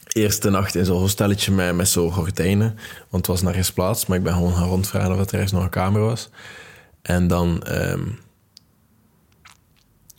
Eerste 0.08 0.50
nacht 0.50 0.74
in 0.74 0.84
zo'n 0.84 0.98
hostelletje 0.98 1.52
met, 1.52 1.74
met 1.74 1.88
zo'n 1.88 2.12
gordijnen. 2.12 2.78
Want 3.08 3.26
het 3.26 3.36
was 3.36 3.42
nergens 3.42 3.72
plaats, 3.72 4.06
maar 4.06 4.18
ik 4.18 4.24
ben 4.24 4.32
gewoon 4.32 4.54
gaan 4.54 4.68
rondvragen 4.68 5.12
of 5.12 5.18
er 5.18 5.34
ergens 5.34 5.52
nog 5.52 5.62
een 5.62 5.70
kamer 5.70 6.00
was. 6.00 6.28
En 7.02 7.28
dan... 7.28 7.62
Um, 7.70 8.18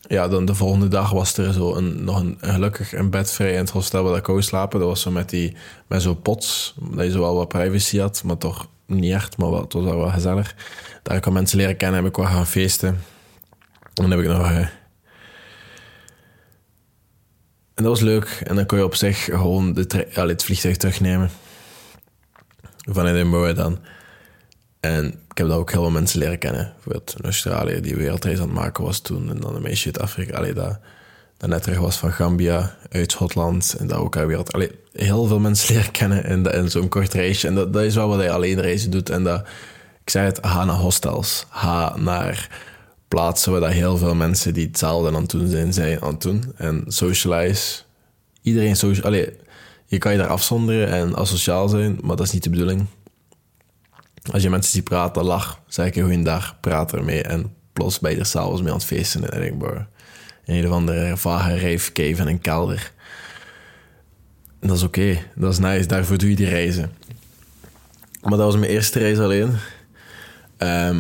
ja, 0.10 0.28
dan 0.28 0.46
de 0.46 0.56
volgende 0.56 0.88
dag 0.88 1.12
was 1.12 1.38
er 1.38 1.54
zo 1.54 1.76
een, 1.76 2.04
nog 2.04 2.20
een, 2.20 2.38
gelukkig 2.42 2.94
een 2.94 3.10
bed 3.10 3.32
vrij 3.32 3.52
in 3.52 3.58
het 3.58 3.70
hostel 3.70 4.04
waar 4.04 4.18
ik 4.18 4.24
kon 4.24 4.42
slapen. 4.42 4.80
Dat 4.80 4.88
was 4.88 5.02
zo 5.02 5.12
met, 5.12 5.30
die, 5.30 5.56
met 5.88 6.02
zo'n 6.02 6.22
pots, 6.22 6.76
dat 6.92 7.06
je 7.06 7.12
zo 7.12 7.20
wel 7.20 7.36
wat 7.36 7.48
privacy 7.48 7.98
had, 7.98 8.24
maar 8.24 8.38
toch 8.38 8.68
niet 8.90 9.14
echt, 9.14 9.38
maar 9.38 9.50
wel, 9.50 9.62
het 9.62 9.74
was 9.74 9.84
wel 9.84 10.10
gezellig. 10.10 10.56
Daar 11.04 11.20
kon 11.20 11.34
mensen 11.34 11.58
leren 11.58 11.78
kennen, 11.78 12.00
heb 12.00 12.10
ik 12.10 12.18
wel 12.18 12.26
gaan 12.26 12.48
feesten. 12.48 12.90
En 12.90 13.00
dan 13.94 14.12
heb 14.12 14.20
ik 14.20 14.28
nog... 14.28 14.52
Uh, 14.52 14.68
en 17.80 17.86
dat 17.86 17.94
was 17.94 18.02
leuk. 18.02 18.42
En 18.44 18.56
dan 18.56 18.66
kon 18.66 18.78
je 18.78 18.84
op 18.84 18.96
zich 18.96 19.24
gewoon 19.24 19.74
de 19.74 20.08
het 20.14 20.44
vliegtuig 20.44 20.78
terugnemen. 20.78 21.30
Van 22.78 23.06
Edinburgh 23.06 23.56
dan. 23.56 23.80
En 24.80 25.06
ik 25.06 25.38
heb 25.38 25.48
daar 25.48 25.58
ook 25.58 25.72
heel 25.72 25.82
veel 25.82 25.92
mensen 25.92 26.20
leren 26.20 26.38
kennen. 26.38 26.74
Bijvoorbeeld 26.74 27.16
in 27.18 27.24
Australië, 27.24 27.82
die 27.82 27.96
wereldreis 27.96 28.40
aan 28.40 28.46
het 28.46 28.54
maken 28.54 28.84
was 28.84 29.00
toen. 29.00 29.30
En 29.30 29.40
dan 29.40 29.56
een 29.56 29.62
meisje 29.62 29.86
uit 29.86 30.00
Afrika, 30.00 30.38
allee, 30.38 30.54
dat, 30.54 30.80
dat 31.40 31.50
net 31.50 31.64
terug 31.64 31.80
was 31.80 31.98
van 31.98 32.12
Gambia, 32.12 32.76
uit 32.90 33.12
Schotland. 33.12 33.76
En 33.80 33.88
dat 33.88 33.98
ook 33.98 34.16
wereld... 34.16 34.54
Allee, 34.54 34.72
heel 34.94 35.26
veel 35.26 35.40
mensen 35.40 35.68
leren 35.76 35.92
kennen 35.92 36.54
in, 36.54 36.72
zo'n 36.72 36.90
kort 36.90 37.14
reisje. 37.14 37.48
En 37.48 37.56
dat, 37.56 37.74
dat 37.74 37.84
is 37.84 37.96
wel 37.96 38.08
wat 38.08 38.18
hij 38.18 38.32
alleen 38.32 38.62
reizen 38.62 38.92
doet. 38.92 39.10
En 39.10 39.24
dat, 39.24 39.48
ik 40.04 40.10
zei 40.10 40.26
het, 40.26 40.40
ga 40.42 40.66
naar 40.66 40.76
hostels. 40.76 41.46
Ga 41.50 41.98
naar 41.98 42.50
plaatsen 43.08 43.52
waar 43.52 43.62
dat 43.62 43.72
heel 43.72 43.98
veel 43.98 44.16
mensen 44.16 44.54
die 44.54 44.68
hetzelfde 44.68 45.08
aan 45.08 45.22
het 45.22 45.30
doen 45.30 45.48
zijn, 45.48 45.74
zijn 45.74 46.02
aan 46.02 46.16
doen. 46.20 46.54
En 46.56 46.84
socialize. 46.88 47.82
Iedereen 48.42 48.76
social... 48.76 49.06
Allee, 49.06 49.34
je 49.86 49.98
kan 49.98 50.12
je 50.12 50.18
daar 50.18 50.28
afzonderen 50.28 50.88
en 50.88 51.16
asociaal 51.16 51.68
zijn, 51.68 52.00
maar 52.02 52.16
dat 52.16 52.26
is 52.26 52.34
niet 52.34 52.44
de 52.44 52.50
bedoeling. 52.50 52.86
Als 54.32 54.44
je 54.44 54.50
mensen 54.50 54.72
ziet 54.72 54.84
praten, 54.84 55.24
lach, 55.24 55.60
zeg 55.68 55.96
je 55.96 56.02
goeiedag, 56.02 56.60
praat 56.60 56.94
ermee 56.94 57.24
en 57.24 57.54
plots 57.74 58.00
ben 58.00 58.12
je 58.12 58.18
er 58.18 58.26
s'avonds 58.26 58.62
mee 58.62 58.72
aan 58.72 58.78
het 58.78 58.86
feesten 58.86 59.22
in 59.22 59.30
Edinburgh. 59.30 59.82
Een 60.50 60.68
of 60.68 60.74
andere 60.74 61.18
vage 61.18 61.92
cave 61.94 62.22
in 62.22 62.28
een 62.28 62.42
kelder. 62.42 62.92
En 64.60 64.68
dat 64.68 64.78
is 64.78 64.84
oké, 64.84 65.18
dat 65.36 65.52
is 65.52 65.60
nice, 65.60 65.88
daarvoor 65.88 66.18
doe 66.18 66.30
je 66.30 66.36
die 66.36 66.50
reizen. 66.50 66.92
Maar 68.22 68.38
dat 68.38 68.40
was 68.40 68.58
mijn 68.58 68.72
eerste 68.72 69.00
reis 69.00 69.20
alleen. 69.20 69.54
Ehm, 70.58 70.98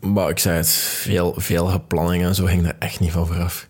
maar 0.00 0.28
ik 0.28 0.38
zei 0.38 0.56
het, 0.56 0.68
veel, 0.68 1.34
veel 1.36 1.66
geplanning 1.66 2.24
en 2.24 2.34
zo 2.34 2.44
ging 2.44 2.66
er 2.66 2.76
echt 2.78 3.00
niet 3.00 3.12
van 3.12 3.26
vooraf. 3.26 3.68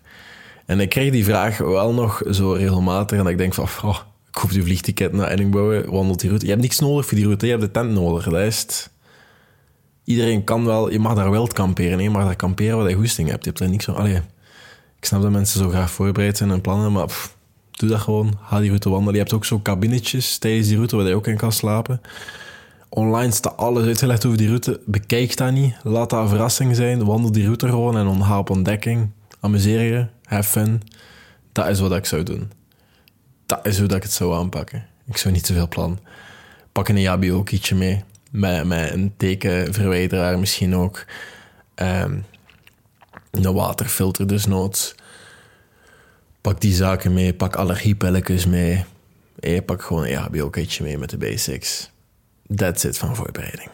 En 0.65 0.79
ik 0.79 0.89
kreeg 0.89 1.11
die 1.11 1.25
vraag 1.25 1.57
wel 1.57 1.93
nog 1.93 2.21
zo 2.31 2.51
regelmatig. 2.51 3.19
En 3.19 3.27
ik 3.27 3.37
denk 3.37 3.53
van, 3.53 3.67
oh, 3.83 3.99
ik 4.31 4.39
vliegticket 4.39 5.13
naar 5.13 5.31
Edinburgh, 5.31 5.89
wandelt 5.89 6.19
die 6.19 6.29
route. 6.29 6.45
Je 6.45 6.51
hebt 6.51 6.63
niks 6.63 6.79
nodig 6.79 7.05
voor 7.05 7.17
die 7.17 7.25
route, 7.25 7.45
je 7.45 7.51
hebt 7.51 7.63
de 7.63 7.71
tent 7.71 7.91
nodig. 7.91 8.25
Het. 8.25 8.91
Iedereen 10.03 10.43
kan 10.43 10.65
wel, 10.65 10.91
je 10.91 10.99
mag 10.99 11.15
daar 11.15 11.31
wild 11.31 11.53
kamperen. 11.53 11.99
Je 11.99 12.09
mag 12.09 12.25
daar 12.25 12.35
kamperen 12.35 12.77
wat 12.77 12.89
je 12.89 12.95
goesting 12.95 13.29
hebt. 13.29 13.43
Je 13.43 13.49
hebt 13.49 13.61
er 13.61 13.69
niks 13.69 13.85
van, 13.85 13.95
allee, 13.95 14.21
ik 14.99 15.05
snap 15.05 15.21
dat 15.21 15.31
mensen 15.31 15.59
zo 15.59 15.69
graag 15.69 15.91
voorbereid 15.91 16.37
zijn 16.37 16.51
en 16.51 16.61
plannen, 16.61 16.91
maar 16.91 17.09
doe 17.71 17.89
dat 17.89 17.99
gewoon. 17.99 18.37
Ga 18.43 18.59
die 18.59 18.67
route 18.67 18.89
wandelen. 18.89 19.13
Je 19.13 19.19
hebt 19.19 19.33
ook 19.33 19.45
zo 19.45 19.59
kabinetjes 19.59 20.37
tijdens 20.37 20.67
die 20.67 20.75
route 20.75 20.95
waar 20.95 21.07
je 21.07 21.15
ook 21.15 21.27
in 21.27 21.37
kan 21.37 21.51
slapen. 21.51 22.01
Online 22.89 23.31
staat 23.31 23.57
alles 23.57 23.85
uitgelegd 23.85 24.25
over 24.25 24.37
die 24.37 24.47
route. 24.47 24.81
Bekijk 24.85 25.37
dat 25.37 25.51
niet. 25.51 25.75
Laat 25.83 26.09
dat 26.09 26.21
een 26.21 26.27
verrassing 26.27 26.75
zijn. 26.75 27.05
Wandel 27.05 27.31
die 27.31 27.43
route 27.43 27.67
gewoon 27.67 27.97
en 27.97 28.23
ga 28.23 28.39
op 28.39 28.49
ontdekking. 28.49 29.09
Amuseer 29.39 29.81
je. 29.81 30.07
Have 30.23 30.49
fun. 30.49 30.81
Dat 31.51 31.67
is 31.67 31.79
wat 31.79 31.95
ik 31.95 32.05
zou 32.05 32.23
doen. 32.23 32.51
Dat 33.45 33.65
is 33.65 33.77
hoe 33.77 33.87
dat 33.87 33.97
ik 33.97 34.03
het 34.03 34.11
zou 34.11 34.35
aanpakken. 34.35 34.85
Ik 35.05 35.17
zou 35.17 35.33
niet 35.33 35.45
te 35.45 35.53
veel 35.53 35.67
plan. 35.67 35.99
Pak 36.71 36.87
een 36.87 37.01
Yabio-kietje 37.01 37.75
mee. 37.75 38.03
Met, 38.31 38.65
met 38.65 38.91
een 38.91 39.13
tekenverwijderaar 39.17 40.39
misschien 40.39 40.75
ook. 40.75 41.05
Um, 41.75 42.25
een 43.31 43.53
waterfilter 43.53 44.27
dus 44.27 44.45
noods. 44.45 44.95
Pak 46.41 46.61
die 46.61 46.73
zaken 46.73 47.13
mee. 47.13 47.33
Pak 47.33 47.55
allergiepelletjes 47.55 48.45
mee. 48.45 48.85
Hey, 49.39 49.61
pak 49.61 49.81
gewoon 49.81 50.03
een 50.03 50.09
Yabio-kitje 50.09 50.83
mee 50.83 50.97
met 50.97 51.09
de 51.09 51.17
basics. 51.17 51.89
That's 52.55 52.83
it 52.83 52.97
van 52.97 53.15
voorbereiding. 53.15 53.69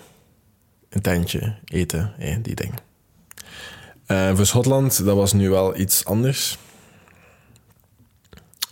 Een 0.90 1.02
tentje, 1.02 1.56
eten, 1.66 2.14
hey, 2.18 2.40
die 2.42 2.56
dingen. 2.56 2.80
Uh, 4.08 4.36
voor 4.36 4.46
Schotland, 4.46 5.06
dat 5.06 5.16
was 5.16 5.34
nu 5.34 5.50
wel 5.50 5.78
iets 5.78 6.06
anders. 6.06 6.58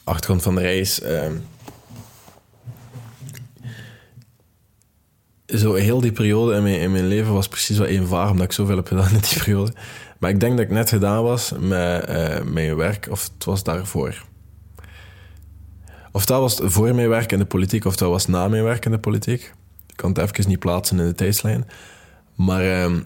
Achtergrond 0.04 0.42
van 0.42 0.56
de 0.56 0.62
reis. 0.62 1.02
Uh, 1.02 1.28
zo 5.46 5.74
heel 5.74 6.02
die 6.02 6.12
periode 6.12 6.56
in 6.56 6.92
mijn, 6.92 7.08
leven 7.08 7.34
was 7.34 7.48
precies 7.48 7.78
wat 7.78 7.88
eenvoudig, 7.88 8.32
omdat 8.32 8.46
ik 8.46 8.52
zoveel 8.52 8.76
heb 8.76 8.88
gedaan 8.88 9.12
in 9.12 9.20
die 9.20 9.38
periode. 9.38 9.74
Maar 10.22 10.30
ik 10.30 10.40
denk 10.40 10.58
dat 10.58 10.66
ik 10.66 10.72
net 10.72 10.90
gedaan 10.90 11.24
was 11.24 11.52
met 11.60 12.10
uh, 12.10 12.42
mijn 12.42 12.76
werk, 12.76 13.08
of 13.10 13.30
het 13.34 13.46
was 13.46 13.64
daarvoor. 13.64 14.26
Of 16.12 16.26
dat 16.26 16.40
was 16.40 16.60
voor 16.64 16.96
mijn 16.96 17.10
werk 17.10 17.32
in 17.32 17.38
de 17.40 17.46
politiek, 17.46 17.86
of 17.86 17.96
dat 17.96 18.10
was 18.10 18.28
na 18.28 18.48
mijn 18.48 18.64
werk 18.64 18.86
in 18.86 18.92
de 18.92 19.00
politiek. 19.00 19.54
Ik 19.88 19.96
kan 19.96 20.10
het 20.10 20.18
even 20.18 20.50
niet 20.50 20.60
plaatsen 20.60 21.00
in 21.00 21.06
de 21.06 21.14
tijdslijn. 21.14 21.68
Maar 22.36 22.64
uh, 22.64 22.98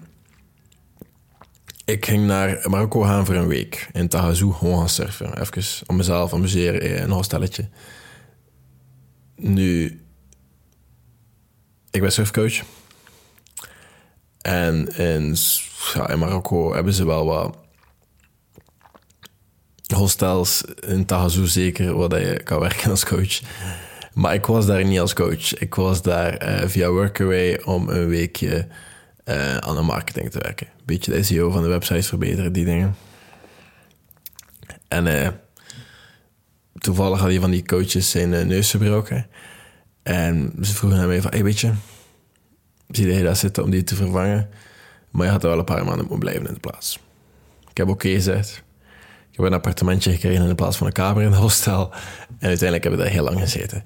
ik 1.86 2.06
ging 2.06 2.26
naar 2.28 2.70
Marokko 2.70 3.02
gaan 3.02 3.26
voor 3.26 3.36
een 3.36 3.48
week. 3.48 3.90
In 3.94 4.08
Tahazou 4.08 4.54
gewoon 4.54 4.78
gaan 4.78 4.90
surfen. 4.90 5.42
Even 5.42 5.88
om 5.88 5.96
mezelf 5.96 6.34
amuseren 6.34 6.82
in 6.82 7.04
een 7.04 7.12
hostelletje. 7.12 7.70
Nu, 9.36 10.02
ik 11.92 12.02
ben 12.02 12.12
surfcoach. 12.12 12.62
En 14.42 14.88
in, 14.98 15.36
ja, 15.94 16.10
in 16.10 16.20
Marokko 16.20 16.74
hebben 16.74 16.94
ze 16.94 17.06
wel 17.06 17.25
wat 17.25 17.58
hostels 19.94 20.63
in 20.88 21.06
Tahazou 21.06 21.48
zeker, 21.48 21.96
waar 21.98 22.20
je 22.20 22.44
kan 22.44 22.60
werken 22.60 22.89
als 22.89 23.06
coach. 23.06 23.42
Maar 24.13 24.34
ik 24.34 24.46
was 24.46 24.65
daar 24.65 24.86
niet 24.86 25.00
als 25.00 25.13
coach. 25.13 25.54
Ik 25.54 25.75
was 25.75 26.01
daar 26.01 26.62
uh, 26.62 26.68
via 26.68 26.89
Workaway 26.89 27.62
om 27.63 27.89
een 27.89 28.08
weekje 28.08 28.68
uh, 29.25 29.58
aan 29.58 29.75
de 29.75 29.82
marketing 29.82 30.32
te 30.32 30.39
werken. 30.39 30.68
Een 30.68 30.86
beetje 30.86 31.12
de 31.12 31.24
SEO 31.24 31.50
van 31.50 31.62
de 31.62 31.68
website 31.68 32.08
verbeteren, 32.08 32.54
die 32.54 32.65
dingen. 32.65 32.96
En 34.88 35.06
uh, 35.06 35.27
toevallig 36.77 37.20
had 37.20 37.30
een 37.30 37.42
van 37.42 37.51
die 37.51 37.65
coaches 37.65 38.10
zijn 38.10 38.48
neus 38.48 38.72
gebroken. 38.72 39.27
En 40.04 40.54
ze 40.62 40.74
vroegen 40.74 41.00
aan 41.00 41.08
mij 41.08 41.22
van, 41.22 41.32
hey, 41.32 41.44
weet 41.44 41.60
je, 41.60 41.72
zie 42.89 43.13
je 43.13 43.24
daar 43.24 43.36
zitten 43.36 43.63
om 43.63 43.70
die 43.70 43.84
te 43.84 43.96
vervangen? 43.96 44.50
Maar 45.16 45.26
je 45.26 45.32
had 45.32 45.44
er 45.44 45.50
wel 45.50 45.60
een 45.60 45.66
paar 45.66 45.86
maanden 45.86 46.00
moeten 46.00 46.20
blijven 46.20 46.48
in 46.48 46.54
de 46.54 46.60
plaats. 46.60 47.00
Ik 47.70 47.78
heb 47.78 47.88
oké 47.88 48.10
gezegd. 48.10 48.64
Ik 49.32 49.38
heb 49.38 49.46
een 49.46 49.54
appartementje 49.54 50.12
gekregen 50.12 50.42
in 50.42 50.48
de 50.48 50.56
plaats 50.56 50.78
van 50.78 50.88
een 50.88 50.94
kamer 50.94 51.24
in 51.24 51.32
het 51.32 51.40
hostel. 51.40 51.92
En 52.40 52.48
uiteindelijk 52.48 52.84
heb 52.84 52.94
ik 52.94 53.00
daar 53.00 53.08
heel 53.08 53.24
lang 53.24 53.40
gezeten. 53.40 53.84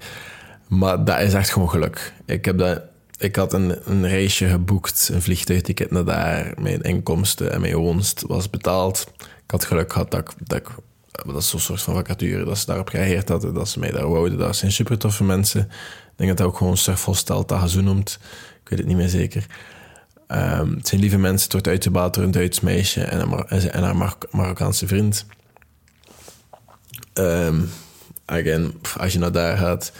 Maar 0.68 1.04
dat 1.04 1.20
is 1.20 1.34
echt 1.34 1.50
gewoon 1.50 1.70
geluk. 1.70 2.12
Ik, 2.24 2.44
heb 2.44 2.58
dat, 2.58 2.82
ik 3.18 3.36
had 3.36 3.52
een, 3.52 3.90
een 3.90 4.08
reisje 4.08 4.48
geboekt, 4.48 5.10
een 5.12 5.22
vliegtuigticket 5.22 5.90
naar 5.90 6.04
daar. 6.04 6.52
Mijn 6.58 6.80
inkomsten 6.80 7.52
en 7.52 7.60
mijn 7.60 7.76
woonst 7.76 8.24
was 8.26 8.50
betaald. 8.50 9.12
Ik 9.18 9.50
had 9.50 9.64
geluk 9.64 9.92
gehad 9.92 10.10
dat 10.10 10.20
ik, 10.20 10.30
dat 10.38 10.62
dat 11.10 11.36
is 11.36 11.48
zo'n 11.48 11.60
soort 11.60 11.82
van 11.82 11.94
vacature, 11.94 12.44
dat 12.44 12.58
ze 12.58 12.66
daarop 12.66 12.88
gereageerd 12.88 13.28
hadden, 13.28 13.54
dat 13.54 13.68
ze 13.68 13.78
mij 13.78 13.90
daar 13.90 14.08
wouden. 14.08 14.38
Dat 14.38 14.56
zijn 14.56 14.72
super 14.72 14.98
toffe 14.98 15.24
mensen. 15.24 15.60
Ik 15.60 16.16
denk 16.16 16.28
dat 16.28 16.38
dat 16.38 16.46
ook 16.46 16.56
gewoon 16.56 16.76
surfhostel 16.76 17.44
Tahazoo 17.44 17.82
noemt. 17.82 18.18
Ik 18.62 18.68
weet 18.68 18.78
het 18.78 18.88
niet 18.88 18.96
meer 18.96 19.08
zeker. 19.08 19.46
Um, 20.32 20.74
het 20.76 20.88
zijn 20.88 21.00
lieve 21.00 21.18
mensen, 21.18 21.42
het 21.42 21.52
wordt 21.52 21.68
uitgebaat 21.68 22.14
door 22.14 22.24
een 22.24 22.30
Duits 22.30 22.60
meisje 22.60 23.02
en, 23.02 23.48
en 23.48 23.82
haar 23.82 23.96
Mar 23.96 24.16
Marokkaanse 24.30 24.86
vriend. 24.86 25.26
Um, 27.14 27.70
again, 28.24 28.74
als 28.96 29.12
je 29.12 29.18
naar 29.18 29.32
daar 29.32 29.56
gaat 29.56 29.92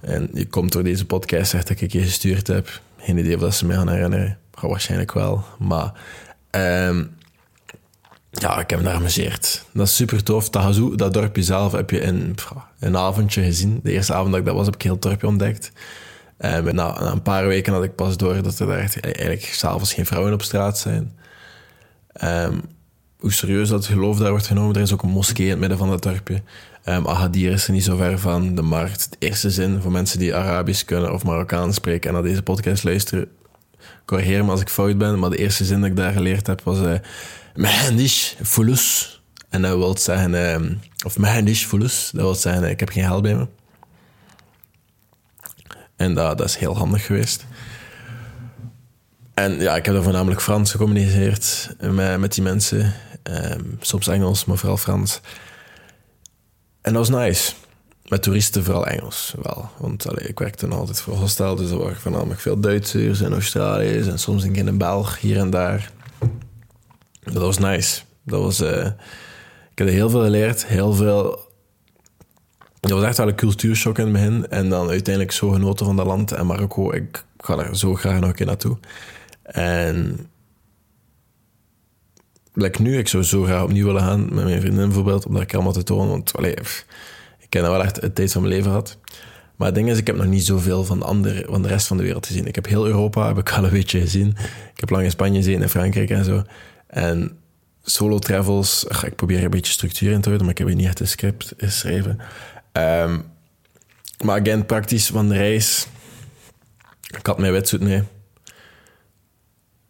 en 0.00 0.30
je 0.34 0.46
komt 0.46 0.72
door 0.72 0.82
deze 0.82 1.06
podcast, 1.06 1.50
zegt 1.50 1.68
dat 1.68 1.80
ik 1.80 1.92
je 1.92 2.02
gestuurd 2.02 2.46
heb. 2.46 2.80
Geen 2.98 3.18
idee 3.18 3.34
of 3.34 3.40
dat 3.40 3.54
ze 3.54 3.66
mij 3.66 3.76
gaan 3.76 3.88
herinneren. 3.88 4.38
Waarschijnlijk 4.60 5.12
wel. 5.12 5.44
Maar 5.58 5.92
um, 6.50 7.16
ja, 8.30 8.60
ik 8.60 8.70
heb 8.70 8.78
me 8.78 8.84
daar 8.84 8.94
amuseerd. 8.94 9.64
Dat 9.72 9.86
is 9.86 9.96
super 9.96 10.22
tof. 10.22 10.50
Tahazoo, 10.50 10.94
dat 10.94 11.14
dorpje 11.14 11.42
zelf, 11.42 11.72
heb 11.72 11.90
je 11.90 12.00
in 12.00 12.34
een 12.78 12.96
avondje 12.96 13.42
gezien. 13.42 13.80
De 13.82 13.92
eerste 13.92 14.14
avond 14.14 14.30
dat 14.30 14.40
ik 14.40 14.46
dat 14.46 14.54
was, 14.54 14.64
heb 14.66 14.74
ik 14.74 14.82
heel 14.82 14.92
het 14.92 15.02
dorpje 15.02 15.26
ontdekt. 15.26 15.72
En 16.38 16.64
na, 16.64 16.72
na, 16.72 17.12
een 17.12 17.22
paar 17.22 17.46
weken 17.46 17.72
had 17.72 17.84
ik 17.84 17.94
pas 17.94 18.16
door 18.16 18.42
dat 18.42 18.58
er 18.58 18.66
daar 18.66 18.78
echt, 18.78 19.00
eigenlijk 19.00 19.44
s'avonds 19.44 19.92
geen 19.92 20.06
vrouwen 20.06 20.32
op 20.32 20.42
straat 20.42 20.78
zijn. 20.78 21.16
Um, 22.24 22.60
hoe 23.18 23.32
serieus 23.32 23.68
dat 23.68 23.86
geloof 23.86 24.18
daar 24.18 24.30
wordt 24.30 24.46
genomen. 24.46 24.74
Er 24.74 24.82
is 24.82 24.92
ook 24.92 25.02
een 25.02 25.10
moskee 25.10 25.44
in 25.44 25.50
het 25.50 25.60
midden 25.60 25.78
van 25.78 25.88
dat 25.88 26.02
dorpje. 26.02 26.42
Um, 26.84 27.32
is 27.32 27.66
er 27.66 27.72
niet 27.72 27.84
zo 27.84 27.96
ver 27.96 28.18
van. 28.18 28.54
De 28.54 28.62
markt, 28.62 29.10
de 29.10 29.16
eerste 29.18 29.50
zin 29.50 29.80
voor 29.80 29.92
mensen 29.92 30.18
die 30.18 30.34
Arabisch 30.34 30.84
kunnen 30.84 31.12
of 31.12 31.24
Marokkaans 31.24 31.74
spreken 31.74 32.08
en 32.08 32.14
naar 32.14 32.24
deze 32.24 32.42
podcast 32.42 32.84
luisteren. 32.84 33.28
Corrigeer 34.04 34.44
me 34.44 34.50
als 34.50 34.60
ik 34.60 34.68
fout 34.68 34.98
ben, 34.98 35.18
maar 35.18 35.30
de 35.30 35.36
eerste 35.36 35.64
zin 35.64 35.80
dat 35.80 35.90
ik 35.90 35.96
daar 35.96 36.12
geleerd 36.12 36.46
heb 36.46 36.62
was... 36.62 36.78
Uh, 36.78 36.92
Mehendish 37.54 38.32
fulus. 38.42 39.22
En 39.48 39.62
dat 39.62 39.76
wil 39.76 39.96
zeggen... 39.98 40.32
Uh, 40.32 40.70
of 41.04 41.18
Mehendish 41.18 41.64
fulus. 41.64 42.10
Dat 42.12 42.22
wil 42.22 42.34
zeggen, 42.34 42.70
ik 42.70 42.80
heb 42.80 42.88
geen 42.88 43.04
geld 43.04 43.22
bij 43.22 43.34
me. 43.34 43.46
En 45.98 46.14
dat, 46.14 46.38
dat 46.38 46.46
is 46.48 46.56
heel 46.56 46.76
handig 46.76 47.06
geweest. 47.06 47.46
En 49.34 49.60
ja, 49.60 49.76
ik 49.76 49.86
heb 49.86 49.94
er 49.94 50.02
voornamelijk 50.02 50.40
Frans 50.40 50.70
gecommuniceerd 50.70 51.74
met, 51.80 52.18
met 52.18 52.34
die 52.34 52.42
mensen. 52.42 52.94
Um, 53.22 53.76
soms 53.80 54.08
Engels, 54.08 54.44
maar 54.44 54.56
vooral 54.56 54.76
Frans. 54.76 55.20
En 56.80 56.92
dat 56.92 57.08
was 57.08 57.22
nice. 57.22 57.52
Met 58.08 58.22
toeristen 58.22 58.64
vooral 58.64 58.86
Engels 58.86 59.34
wel. 59.42 59.70
Want 59.78 60.08
allee, 60.08 60.28
ik 60.28 60.38
werkte 60.38 60.68
dan 60.68 60.78
altijd 60.78 61.00
voor 61.00 61.14
hostel, 61.14 61.54
dus 61.54 61.70
er 61.70 61.78
waren 61.78 61.96
voornamelijk 61.96 62.40
veel 62.40 62.60
Duitsers 62.60 63.20
en 63.20 63.32
Australiërs 63.32 64.06
en 64.06 64.18
soms 64.18 64.42
een 64.42 64.52
keer 64.52 64.76
Belg 64.76 65.20
hier 65.20 65.38
en 65.38 65.50
daar. 65.50 65.90
Dat 67.20 67.42
was 67.42 67.58
nice. 67.58 68.00
Dat 68.24 68.40
was, 68.40 68.60
uh, 68.60 68.86
ik 69.70 69.78
heb 69.78 69.88
heel 69.88 70.10
veel 70.10 70.22
geleerd, 70.22 70.66
heel 70.66 70.92
veel. 70.92 71.46
Dat 72.88 72.98
was 72.98 73.06
echt 73.06 73.16
wel 73.16 73.28
een 73.28 73.34
cultuurshock 73.34 73.98
in 73.98 74.04
het 74.04 74.12
begin. 74.12 74.48
En 74.48 74.68
dan 74.68 74.88
uiteindelijk 74.88 75.34
zo 75.34 75.50
genoten 75.50 75.86
van 75.86 75.96
dat 75.96 76.06
land. 76.06 76.32
En 76.32 76.46
Marokko, 76.46 76.92
ik 76.92 77.24
ga 77.38 77.58
er 77.58 77.76
zo 77.76 77.94
graag 77.94 78.20
nog 78.20 78.28
een 78.28 78.34
keer 78.34 78.46
naartoe. 78.46 78.78
En 79.42 80.28
like 82.52 82.82
nu, 82.82 82.98
ik 82.98 83.08
zou 83.08 83.22
zo 83.22 83.42
graag 83.42 83.62
opnieuw 83.62 83.86
willen 83.86 84.02
gaan 84.02 84.34
met 84.34 84.44
mijn 84.44 84.60
vriendin 84.60 84.84
bijvoorbeeld, 84.84 85.26
om 85.26 85.34
dat 85.34 85.54
allemaal 85.54 85.72
te 85.72 85.82
tonen. 85.82 86.08
Want 86.08 86.36
allee, 86.36 86.54
ik 87.38 87.52
heb 87.52 87.62
wel 87.62 87.82
echt 87.82 88.00
het 88.00 88.14
tijd 88.14 88.32
van 88.32 88.42
mijn 88.42 88.54
leven 88.54 88.70
gehad. 88.70 88.98
Maar 89.56 89.66
het 89.66 89.76
ding 89.76 89.90
is, 89.90 89.98
ik 89.98 90.06
heb 90.06 90.16
nog 90.16 90.26
niet 90.26 90.44
zoveel 90.44 90.84
van 90.84 90.98
de, 90.98 91.04
andere, 91.04 91.46
van 91.48 91.62
de 91.62 91.68
rest 91.68 91.86
van 91.86 91.96
de 91.96 92.02
wereld 92.02 92.26
gezien. 92.26 92.46
Ik 92.46 92.54
heb 92.54 92.66
heel 92.66 92.86
Europa 92.86 93.26
heb 93.26 93.38
ik 93.38 93.52
al 93.52 93.64
een 93.64 93.70
beetje 93.70 94.00
gezien. 94.00 94.28
Ik 94.74 94.80
heb 94.80 94.90
lang 94.90 95.04
in 95.04 95.10
Spanje 95.10 95.36
gezien, 95.36 95.62
in 95.62 95.68
Frankrijk 95.68 96.10
en 96.10 96.24
zo. 96.24 96.42
En 96.86 97.38
solo 97.82 98.18
travels, 98.18 98.88
ach, 98.88 99.04
ik 99.04 99.16
probeer 99.16 99.44
een 99.44 99.50
beetje 99.50 99.72
structuur 99.72 100.12
in 100.12 100.20
te 100.20 100.28
houden, 100.28 100.42
maar 100.42 100.54
ik 100.54 100.58
heb 100.58 100.66
hier 100.66 100.76
niet 100.76 100.86
echt 100.86 101.00
een 101.00 101.08
script 101.08 101.54
geschreven. 101.56 102.18
Um, 102.72 103.24
maar 104.24 104.40
again, 104.40 104.66
praktisch 104.66 105.06
van 105.06 105.28
de 105.28 105.36
reis. 105.36 105.86
Ik 107.16 107.26
had 107.26 107.38
mijn 107.38 107.52
wetsuit 107.52 107.82
mee. 107.82 108.02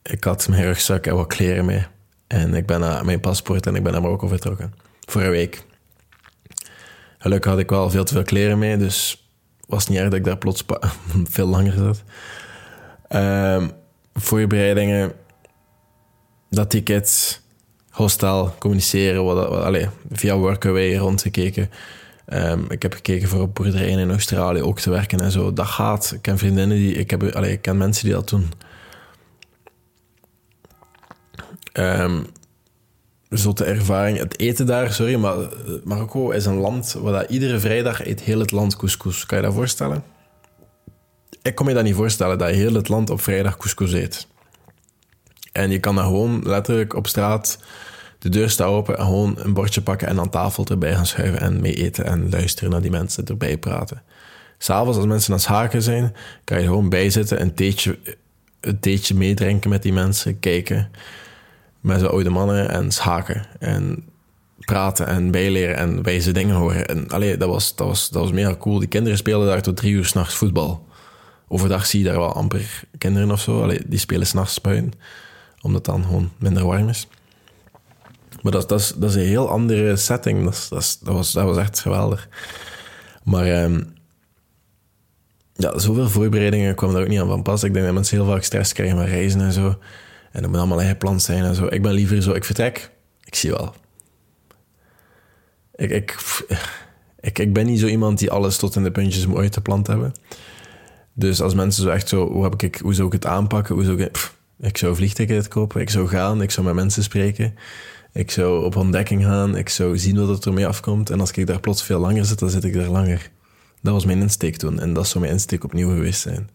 Ik 0.03 0.25
had 0.25 0.49
mijn 0.49 0.63
rugzak 0.63 1.07
en 1.07 1.17
wat 1.17 1.27
kleren 1.27 1.65
mee. 1.65 1.87
En 2.27 2.55
ik 2.55 2.67
ben 2.67 3.07
mijn 3.07 3.21
paspoort 3.21 3.67
en 3.67 3.75
ik 3.75 3.83
ben 3.83 3.93
naar 3.93 4.03
Marokko 4.03 4.27
vertrokken. 4.27 4.75
Voor 5.01 5.23
een 5.23 5.31
week. 5.31 5.63
Gelukkig 7.19 7.51
had 7.51 7.61
ik 7.61 7.71
wel 7.71 7.91
veel 7.91 8.05
te 8.05 8.13
veel 8.13 8.23
kleren 8.23 8.59
mee, 8.59 8.77
dus 8.77 9.29
was 9.67 9.87
niet 9.87 9.99
erg 9.99 10.09
dat 10.09 10.19
ik 10.19 10.25
daar 10.25 10.39
plots 10.39 10.65
veel 11.25 11.47
langer 11.47 11.73
zat. 11.73 12.03
Ehm, 13.09 13.69
voorbereidingen, 14.15 15.13
dat 16.51 16.71
ticket, 16.71 17.41
hostel, 17.91 18.55
communiceren, 18.59 19.25
wat, 19.25 19.49
wat, 19.49 19.63
allez, 19.63 19.89
via 20.11 20.37
Workaway 20.37 20.97
rondgekeken. 20.97 21.71
Um, 22.33 22.71
ik 22.71 22.83
heb 22.83 22.93
gekeken 22.93 23.29
voor 23.29 23.41
op 23.41 23.55
boerderijen 23.55 23.99
in 23.99 24.11
Australië 24.11 24.63
ook 24.63 24.81
te 24.81 24.91
werken 24.91 25.21
en 25.21 25.31
zo. 25.31 25.53
Dat 25.53 25.67
gaat. 25.67 26.13
Ik 26.15 26.23
ken 26.23 26.39
vriendinnen 26.39 26.77
die... 26.77 26.95
Ik, 26.95 27.11
heb, 27.11 27.23
allez, 27.23 27.53
ik 27.53 27.63
ken 27.63 27.77
mensen 27.77 28.05
die 28.05 28.15
dat 28.15 28.29
doen. 28.29 28.51
Um, 31.73 32.27
zotte 33.29 33.65
ervaring. 33.65 34.19
Het 34.19 34.39
eten 34.39 34.67
daar, 34.67 34.93
sorry, 34.93 35.15
maar 35.15 35.37
Marokko 35.85 36.31
is 36.31 36.45
een 36.45 36.57
land 36.57 36.93
waar 36.93 37.13
dat 37.13 37.31
iedere 37.31 37.59
vrijdag 37.59 38.07
eet 38.07 38.21
heel 38.21 38.39
het 38.39 38.51
land 38.51 38.77
couscous. 38.77 39.27
Kan 39.27 39.39
je 39.39 39.45
dat 39.45 39.55
voorstellen? 39.55 40.05
Ik 41.43 41.55
kan 41.55 41.67
me 41.67 41.75
dat 41.75 41.85
niet 41.85 41.95
voorstellen, 41.95 42.39
dat 42.39 42.51
heel 42.51 42.75
het 42.75 42.89
land 42.89 43.11
op 43.11 43.21
vrijdag 43.21 43.57
couscous 43.57 43.93
eet. 43.93 44.27
En 45.53 45.71
je 45.71 45.79
kan 45.79 45.95
dan 45.95 46.05
gewoon 46.05 46.43
letterlijk 46.45 46.95
op 46.95 47.07
straat 47.07 47.59
de 48.19 48.29
deur 48.29 48.51
staan 48.51 48.69
open 48.69 48.99
en 48.99 49.05
gewoon 49.05 49.35
een 49.39 49.55
bordje 49.55 49.83
pakken 49.83 50.09
en 50.09 50.19
aan 50.19 50.31
tafel 50.31 50.67
erbij 50.67 50.95
gaan 50.95 51.07
schuiven 51.07 51.41
en 51.41 51.61
mee 51.61 51.75
eten 51.75 52.05
en 52.05 52.31
luisteren 52.31 52.71
naar 52.71 52.83
die 52.83 52.91
mensen 52.91 53.25
erbij 53.25 53.59
praten. 53.59 54.03
S'avonds, 54.59 54.97
als 54.97 55.07
mensen 55.07 55.33
aan 55.33 55.39
het 55.39 55.49
haken 55.49 55.83
zijn, 55.83 56.15
kan 56.45 56.61
je 56.61 56.67
gewoon 56.67 56.89
bijzitten, 56.89 57.41
een 57.41 57.55
theetje, 57.55 57.99
een 58.61 58.81
theetje 58.81 59.15
meedrinken 59.15 59.71
met 59.71 59.83
die 59.83 59.93
mensen, 59.93 60.39
kijken 60.39 60.91
met 61.81 62.01
zo'n 62.01 62.11
oude 62.11 62.31
mannen 62.31 62.71
en 62.71 62.91
schaken 62.91 63.47
en 63.59 64.05
praten 64.59 65.07
en 65.07 65.31
bijleren 65.31 65.77
en 65.77 66.03
wijze 66.03 66.33
dingen 66.33 66.57
horen. 66.57 66.87
En 66.87 67.09
allee, 67.09 67.37
dat 67.37 67.49
was, 67.49 67.77
dat 67.77 67.87
was, 67.87 68.09
dat 68.09 68.23
was 68.23 68.33
mega 68.33 68.57
cool. 68.57 68.79
Die 68.79 68.89
kinderen 68.89 69.19
spelen 69.19 69.47
daar 69.47 69.63
tot 69.63 69.77
drie 69.77 69.93
uur 69.93 70.05
s'nachts 70.05 70.35
voetbal. 70.35 70.87
Overdag 71.49 71.87
zie 71.87 72.01
je 72.01 72.07
daar 72.07 72.19
wel 72.19 72.33
amper 72.33 72.85
kinderen 72.99 73.31
of 73.31 73.41
zo. 73.41 73.63
Allee, 73.63 73.81
die 73.87 73.99
spelen 73.99 74.27
s'nachts 74.27 74.61
buiten, 74.61 74.93
omdat 75.61 75.87
het 75.87 75.95
dan 75.95 76.05
gewoon 76.05 76.31
minder 76.39 76.67
warm 76.67 76.89
is. 76.89 77.07
Maar 78.43 78.53
dat, 78.53 78.69
dat, 78.69 78.81
is, 78.81 78.93
dat 78.97 79.11
is 79.11 79.17
een 79.17 79.29
heel 79.29 79.49
andere 79.49 79.97
setting. 79.97 80.45
Dat, 80.45 80.67
dat, 80.71 80.99
was, 81.03 81.33
dat 81.33 81.45
was 81.45 81.57
echt 81.57 81.81
geweldig. 81.81 82.29
Maar 83.25 83.63
um, 83.65 83.93
ja, 85.55 85.79
zoveel 85.79 86.09
voorbereidingen 86.09 86.75
kwam 86.75 86.93
daar 86.93 87.03
ook 87.03 87.09
niet 87.09 87.21
aan 87.21 87.29
van 87.29 87.43
pas. 87.43 87.63
Ik 87.63 87.73
denk 87.73 87.85
dat 87.85 87.95
mensen 87.95 88.17
heel 88.17 88.27
vaak 88.27 88.43
stress 88.43 88.73
krijgen 88.73 88.97
met 88.97 89.09
reizen 89.09 89.41
en 89.41 89.53
zo. 89.53 89.79
En 90.33 90.43
dat 90.43 90.51
moet 90.51 90.59
allemaal 90.59 90.81
ingepland 90.81 91.23
zijn 91.23 91.45
en 91.45 91.55
zo. 91.55 91.67
Ik 91.67 91.83
ben 91.83 91.93
liever 91.93 92.23
zo, 92.23 92.33
ik 92.33 92.45
vertrek, 92.45 92.91
ik 93.25 93.35
zie 93.35 93.51
wel. 93.51 93.75
Ik, 95.75 95.91
ik, 95.91 96.17
ik, 97.21 97.39
ik 97.39 97.53
ben 97.53 97.67
niet 97.67 97.81
zo 97.81 97.87
iemand 97.87 98.19
die 98.19 98.31
alles 98.31 98.57
tot 98.57 98.77
in 98.77 98.83
de 98.83 98.91
puntjes 98.91 99.27
moet 99.27 99.39
uitgepland 99.39 99.87
hebben. 99.87 100.13
Dus 101.13 101.41
als 101.41 101.55
mensen 101.55 101.83
zo 101.83 101.89
echt 101.89 102.09
zo, 102.09 102.31
hoe, 102.31 102.43
heb 102.43 102.63
ik, 102.63 102.77
hoe 102.77 102.95
zou 102.95 103.07
ik 103.07 103.13
het 103.13 103.27
aanpakken? 103.27 103.75
Hoe 103.75 103.85
zou 103.85 104.03
ik, 104.03 104.31
ik 104.61 104.77
zou 104.77 104.95
vliegticket 104.95 105.49
kopen, 105.49 105.81
ik 105.81 105.91
zou 105.91 106.09
gaan, 106.09 106.43
ik 106.43 106.51
zou 106.51 106.67
met 106.67 106.75
mensen 106.75 107.03
spreken. 107.03 107.55
Ik 108.13 108.31
zou 108.31 108.65
op 108.65 108.77
ontdekking 108.77 109.25
gaan, 109.25 109.57
ik 109.57 109.69
zou 109.69 109.99
zien 109.99 110.27
wat 110.27 110.45
er 110.45 110.53
mee 110.53 110.67
afkomt. 110.67 111.11
En 111.11 111.21
als 111.21 111.31
ik 111.31 111.47
daar 111.47 111.61
plots 111.61 111.83
veel 111.83 112.01
langer 112.01 112.25
zit, 112.25 112.39
dan 112.39 112.51
zit 112.51 112.65
ik 112.65 112.75
daar 112.75 112.89
langer. 112.89 113.31
Dat 113.83 113.93
was 113.93 114.05
mijn 114.05 114.21
insteek 114.21 114.57
toen. 114.57 114.81
En 114.81 114.93
dat 114.93 115.09
zou 115.09 115.21
mijn 115.21 115.33
insteek 115.33 115.65
opnieuw 115.65 115.89
geweest 115.89 116.21
zijn. 116.21 116.51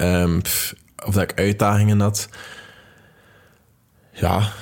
Um, 0.00 0.40
of 1.04 1.14
dat 1.14 1.22
ik 1.22 1.38
uitdagingen 1.38 2.00
had. 2.00 2.28
Ja, 4.12 4.52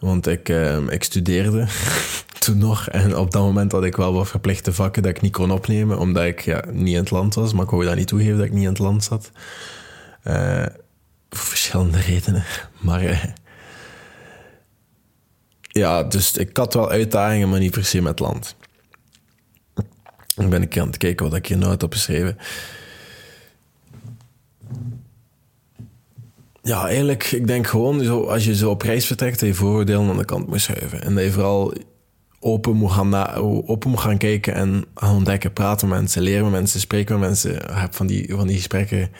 want 0.00 0.26
ik, 0.26 0.48
ik 0.88 1.04
studeerde 1.04 1.66
toen 2.44 2.58
nog. 2.58 2.88
En 2.88 3.16
op 3.16 3.30
dat 3.30 3.42
moment 3.42 3.72
had 3.72 3.84
ik 3.84 3.96
wel 3.96 4.12
wat 4.12 4.28
verplichte 4.28 4.72
vakken 4.72 5.02
dat 5.02 5.10
ik 5.10 5.20
niet 5.20 5.32
kon 5.32 5.50
opnemen, 5.50 5.98
omdat 5.98 6.24
ik 6.24 6.40
ja, 6.40 6.64
niet 6.70 6.94
in 6.94 7.00
het 7.00 7.10
land 7.10 7.34
was. 7.34 7.52
Maar 7.52 7.64
ik 7.64 7.70
wou 7.70 7.84
dat 7.84 7.96
niet 7.96 8.06
toegeven 8.06 8.36
dat 8.36 8.46
ik 8.46 8.52
niet 8.52 8.62
in 8.62 8.68
het 8.68 8.78
land 8.78 9.04
zat. 9.04 9.30
Uh, 10.24 10.66
verschillende 11.30 11.98
redenen. 11.98 12.44
Maar 12.80 13.02
uh, 13.02 13.24
ja, 15.74 16.02
dus 16.02 16.36
ik 16.36 16.56
had 16.56 16.74
wel 16.74 16.90
uitdagingen, 16.90 17.48
maar 17.48 17.58
niet 17.58 17.70
per 17.70 17.84
se 17.84 18.02
met 18.02 18.18
land. 18.18 18.56
Dan 20.34 20.48
ben 20.48 20.62
ik 20.62 20.78
aan 20.78 20.86
het 20.86 20.96
kijken 20.96 21.28
wat 21.28 21.38
ik 21.38 21.46
hier 21.46 21.58
nou 21.58 21.70
had 21.70 21.82
opgeschreven. 21.82 22.36
Ja, 26.62 26.86
eigenlijk, 26.86 27.24
ik 27.24 27.46
denk 27.46 27.66
gewoon, 27.66 28.04
zo, 28.04 28.24
als 28.24 28.44
je 28.44 28.56
zo 28.56 28.70
op 28.70 28.82
reis 28.82 29.06
vertrekt, 29.06 29.40
dat 29.40 29.48
je 29.48 29.54
vooroordelen 29.54 30.10
aan 30.10 30.16
de 30.16 30.24
kant 30.24 30.46
moet 30.46 30.60
schuiven. 30.60 31.02
En 31.02 31.14
dat 31.14 31.24
je 31.24 31.32
vooral 31.32 31.72
open 32.40 32.76
moet 32.76 32.92
gaan, 32.92 33.08
na, 33.08 33.34
open 33.34 33.90
moet 33.90 34.00
gaan 34.00 34.18
kijken 34.18 34.54
en 34.54 34.84
ontdekken, 35.00 35.52
praten 35.52 35.88
met 35.88 35.98
mensen, 35.98 36.22
leren 36.22 36.42
met 36.42 36.52
mensen, 36.52 36.80
spreken 36.80 37.18
met 37.18 37.28
mensen. 37.28 37.54
Ik 37.54 37.68
heb 37.68 37.94
van 37.94 38.06
die, 38.06 38.34
van 38.34 38.46
die 38.46 38.56
gesprekken. 38.56 39.10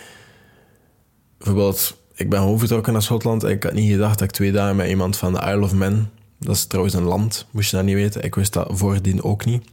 Bijvoorbeeld, 1.38 1.96
ik 2.14 2.30
ben 2.30 2.38
gewoon 2.38 2.58
vertrokken 2.58 2.92
naar 2.92 3.02
Schotland 3.02 3.44
en 3.44 3.50
ik 3.50 3.62
had 3.62 3.72
niet 3.72 3.90
gedacht 3.90 4.18
dat 4.18 4.28
ik 4.28 4.34
twee 4.34 4.52
dagen 4.52 4.76
met 4.76 4.88
iemand 4.88 5.16
van 5.16 5.32
de 5.32 5.40
Isle 5.40 5.62
of 5.62 5.74
Man, 5.74 6.08
dat 6.44 6.54
is 6.54 6.66
trouwens 6.66 6.94
een 6.94 7.02
land, 7.02 7.46
moest 7.50 7.70
je 7.70 7.76
dat 7.76 7.84
niet 7.84 7.94
weten, 7.94 8.22
ik 8.22 8.34
wist 8.34 8.52
dat 8.52 8.68
voordien 8.70 9.22
ook 9.22 9.44
niet, 9.44 9.64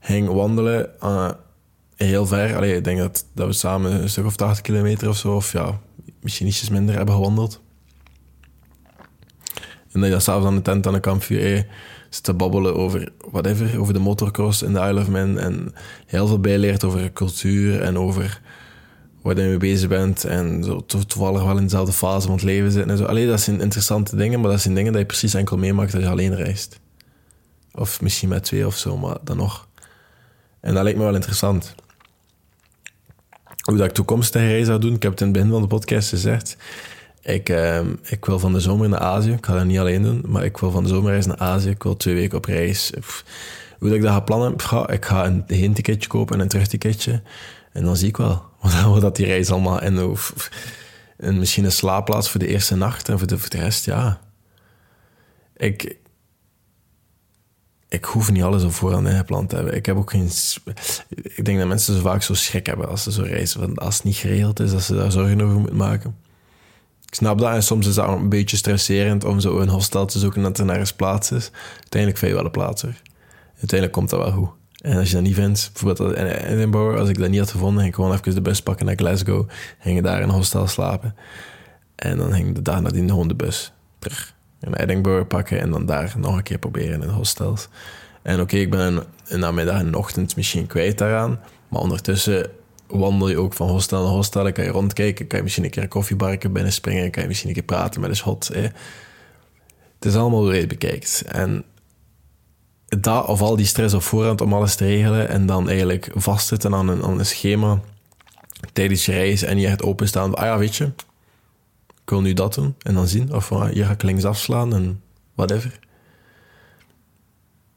ging 0.00 0.28
wandelen 0.28 0.90
uh, 1.02 1.30
heel 1.96 2.26
ver. 2.26 2.56
Allee, 2.56 2.76
ik 2.76 2.84
denk 2.84 2.98
dat, 2.98 3.26
dat 3.34 3.46
we 3.46 3.52
samen 3.52 4.02
een 4.02 4.08
stuk 4.08 4.24
of 4.24 4.36
80 4.36 4.60
kilometer 4.60 5.08
of 5.08 5.16
zo, 5.16 5.34
of 5.34 5.52
ja, 5.52 5.80
misschien 6.20 6.46
ietsjes 6.46 6.68
minder 6.68 6.94
hebben 6.94 7.14
gewandeld. 7.14 7.60
En 9.92 10.00
dat 10.00 10.04
je 10.04 10.10
dan 10.10 10.20
s'avonds 10.20 10.46
aan 10.46 10.56
de 10.56 10.62
tent 10.62 10.86
aan 10.86 10.92
de 10.92 11.00
kampvuur 11.00 11.66
zit 12.10 12.22
te 12.22 12.34
babbelen 12.34 12.74
over 12.76 13.12
whatever, 13.30 13.80
over 13.80 13.92
de 13.92 13.98
motorcross 13.98 14.62
in 14.62 14.72
de 14.72 14.80
Isle 14.80 15.00
of 15.00 15.08
Man. 15.08 15.38
En 15.38 15.74
heel 16.06 16.26
veel 16.26 16.40
bijleert 16.40 16.84
over 16.84 17.12
cultuur 17.12 17.82
en 17.82 17.98
over 17.98 18.40
waar 19.24 19.38
je 19.38 19.48
mee 19.48 19.56
bezig 19.56 19.88
bent. 19.88 20.24
En 20.24 20.64
zo 20.64 20.84
toevallig 20.86 21.42
wel 21.42 21.56
in 21.56 21.62
dezelfde 21.62 21.92
fase 21.92 22.26
van 22.26 22.34
het 22.34 22.44
leven 22.44 22.70
zitten 22.70 22.90
en 22.90 22.96
zo. 22.96 23.04
Allee, 23.04 23.26
dat 23.26 23.40
zijn 23.40 23.60
interessante 23.60 24.16
dingen, 24.16 24.40
maar 24.40 24.50
dat 24.50 24.60
zijn 24.60 24.74
dingen 24.74 24.92
die 24.92 25.00
je 25.00 25.06
precies 25.06 25.34
enkel 25.34 25.56
meemaakt 25.56 25.94
als 25.94 26.02
je 26.02 26.08
alleen 26.08 26.34
reist. 26.34 26.80
Of 27.74 28.00
misschien 28.00 28.28
met 28.28 28.44
twee 28.44 28.66
of 28.66 28.76
zo, 28.76 28.96
maar 28.96 29.16
dan 29.22 29.36
nog. 29.36 29.68
En 30.60 30.74
dat 30.74 30.82
lijkt 30.82 30.98
me 30.98 31.04
wel 31.04 31.14
interessant 31.14 31.74
hoe 33.62 33.76
dat 33.76 33.86
ik 33.86 33.92
toekomstige 33.92 34.46
reis 34.46 34.66
zou 34.66 34.80
doen. 34.80 34.94
Ik 34.94 35.02
heb 35.02 35.10
het 35.10 35.20
in 35.20 35.26
het 35.26 35.36
begin 35.36 35.50
van 35.50 35.62
de 35.62 35.66
podcast 35.66 36.08
gezegd. 36.08 36.56
Ik, 37.22 37.48
uh, 37.48 37.80
ik 38.02 38.24
wil 38.24 38.38
van 38.38 38.52
de 38.52 38.60
zomer 38.60 38.88
naar 38.88 39.00
Azië. 39.00 39.32
Ik 39.32 39.46
ga 39.46 39.54
dat 39.54 39.64
niet 39.64 39.78
alleen 39.78 40.02
doen, 40.02 40.24
maar 40.26 40.44
ik 40.44 40.56
wil 40.56 40.70
van 40.70 40.82
de 40.82 40.88
zomer 40.88 41.10
reis 41.10 41.26
naar 41.26 41.38
Azië. 41.38 41.68
Ik 41.68 41.82
wil 41.82 41.96
twee 41.96 42.14
weken 42.14 42.38
op 42.38 42.44
reis. 42.44 42.92
Hoe 43.78 43.94
ik 43.94 44.02
dat 44.02 44.10
ga 44.10 44.20
plannen? 44.20 44.52
Ik 44.86 45.04
ga 45.04 45.24
een 45.24 45.44
heenticketje 45.46 46.08
kopen 46.08 46.34
en 46.34 46.40
een 46.40 46.48
terugticketje. 46.48 47.22
En 47.72 47.84
dan 47.84 47.96
zie 47.96 48.08
ik 48.08 48.16
wel 48.16 48.42
wat 48.92 49.00
dat 49.00 49.16
die 49.16 49.26
reis 49.26 49.50
allemaal 49.50 49.82
in 49.82 50.02
of, 50.02 50.50
en 51.16 51.38
misschien 51.38 51.64
een 51.64 51.72
slaapplaats 51.72 52.30
voor 52.30 52.40
de 52.40 52.46
eerste 52.46 52.76
nacht 52.76 53.08
en 53.08 53.18
voor 53.18 53.28
de, 53.28 53.38
rest, 53.50 53.84
ja. 53.84 54.20
Ik, 55.56 55.96
ik 57.88 58.04
hoef 58.04 58.30
niet 58.30 58.42
alles 58.42 58.62
op 58.62 58.72
voorhand 58.72 59.08
ingepland 59.08 59.48
te 59.48 59.54
hebben. 59.54 59.74
Ik 59.74 59.86
heb 59.86 59.96
ook 59.96 60.10
geen. 60.10 60.30
Ik 61.22 61.44
denk 61.44 61.58
dat 61.58 61.68
mensen 61.68 61.94
zo 61.94 62.00
vaak 62.00 62.22
zo 62.22 62.34
schrik 62.34 62.66
hebben 62.66 62.88
als 62.88 63.02
ze 63.02 63.12
zo 63.12 63.22
reizen. 63.22 63.60
Want 63.60 63.80
als 63.80 63.94
het 63.94 64.04
niet 64.04 64.16
geregeld 64.16 64.60
is, 64.60 64.70
dat 64.70 64.82
ze 64.82 64.94
daar 64.94 65.12
zorgen 65.12 65.40
over 65.40 65.58
moeten 65.58 65.76
maken. 65.76 66.16
Ik 67.06 67.14
snap 67.14 67.38
dat 67.38 67.52
en 67.52 67.62
soms 67.62 67.86
is 67.86 67.94
dat 67.94 68.08
een 68.08 68.28
beetje 68.28 68.56
stresserend 68.56 69.24
om 69.24 69.40
zo 69.40 69.58
een 69.58 69.68
hostel 69.68 70.06
te 70.06 70.18
zoeken 70.18 70.42
dat 70.42 70.58
er 70.58 70.64
nergens 70.64 70.92
plaats 70.92 71.30
is. 71.30 71.50
Uiteindelijk 71.72 72.20
vind 72.20 72.30
je 72.30 72.36
wel 72.36 72.46
een 72.46 72.50
plaats 72.50 72.82
er. 72.82 73.02
Uiteindelijk 73.64 73.92
komt 73.92 74.10
dat 74.10 74.20
wel 74.20 74.42
goed. 74.42 74.50
En 74.80 74.98
als 74.98 75.08
je 75.08 75.14
dat 75.14 75.24
niet 75.24 75.34
vindt, 75.34 75.70
bijvoorbeeld 75.72 76.16
in 76.16 76.26
Edinburgh, 76.26 77.00
als 77.00 77.08
ik 77.08 77.18
dat 77.18 77.30
niet 77.30 77.38
had 77.38 77.50
gevonden, 77.50 77.76
ging 77.76 77.88
ik 77.88 77.94
gewoon 77.94 78.12
even 78.12 78.34
de 78.34 78.40
bus 78.40 78.62
pakken 78.62 78.86
naar 78.86 78.94
Glasgow, 78.96 79.48
ging 79.78 80.02
daar 80.02 80.16
in 80.16 80.22
een 80.22 80.34
hostel 80.34 80.66
slapen. 80.66 81.14
En 81.94 82.16
dan 82.16 82.32
ging 82.32 82.54
de 82.54 82.62
dag 82.62 82.80
nadien 82.80 83.08
gewoon 83.08 83.28
de 83.28 83.34
bus 83.34 83.72
terug 83.98 84.34
in 84.60 84.74
Edinburgh 84.74 85.26
pakken 85.26 85.60
en 85.60 85.70
dan 85.70 85.86
daar 85.86 86.14
nog 86.16 86.36
een 86.36 86.42
keer 86.42 86.58
proberen 86.58 87.02
in 87.02 87.08
hostels. 87.08 87.68
En 88.22 88.40
oké, 88.40 88.56
ik 88.56 88.70
ben 88.70 89.04
een 89.24 89.40
namiddag 89.40 89.78
en 89.78 89.94
ochtend 89.94 90.36
misschien 90.36 90.66
kwijt 90.66 90.98
daaraan, 90.98 91.40
maar 91.68 91.80
ondertussen 91.80 92.50
wandel 92.86 93.28
je 93.28 93.38
ook 93.38 93.52
van 93.52 93.68
hostel 93.68 94.02
naar 94.02 94.12
hostel, 94.12 94.42
dan 94.42 94.52
kan 94.52 94.64
je 94.64 94.70
rondkijken, 94.70 95.26
kan 95.26 95.38
je 95.38 95.44
misschien 95.44 95.64
een 95.64 95.70
keer 95.70 95.82
een 95.82 95.88
koffiebarken 95.88 96.52
binnenspringen, 96.52 97.10
kan 97.10 97.22
je 97.22 97.28
misschien 97.28 97.48
een 97.48 97.54
keer 97.54 97.64
praten 97.64 98.00
met 98.00 98.10
de 98.10 98.16
schot. 98.16 98.48
Het 98.48 100.12
is 100.12 100.16
allemaal 100.16 100.42
hoe 100.42 100.66
bekijkt. 100.66 101.24
En 101.26 101.64
dat 102.86 103.26
of 103.26 103.40
al 103.40 103.56
die 103.56 103.66
stress 103.66 103.94
op 103.94 104.02
voorhand 104.02 104.40
om 104.40 104.52
alles 104.52 104.74
te 104.74 104.84
regelen 104.84 105.28
en 105.28 105.46
dan 105.46 105.68
eigenlijk 105.68 106.10
vastzitten 106.14 106.74
aan 106.74 106.88
een, 106.88 107.02
aan 107.02 107.18
een 107.18 107.26
schema 107.26 107.80
tijdens 108.72 109.06
je 109.06 109.12
reis 109.12 109.42
en 109.42 109.58
je 109.58 109.66
echt 109.66 109.82
openstaan. 109.82 110.34
Ah 110.34 110.44
ja, 110.44 110.58
weet 110.58 110.76
je, 110.76 110.84
ik 112.04 112.10
wil 112.10 112.20
nu 112.20 112.32
dat 112.32 112.54
doen 112.54 112.74
en 112.82 112.94
dan 112.94 113.08
zien. 113.08 113.34
Of 113.34 113.50
uh, 113.50 113.64
hier 113.64 113.84
ga 113.84 113.92
ik 113.92 114.02
links 114.02 114.24
afslaan 114.24 114.74
en 114.74 115.00
whatever. 115.34 115.78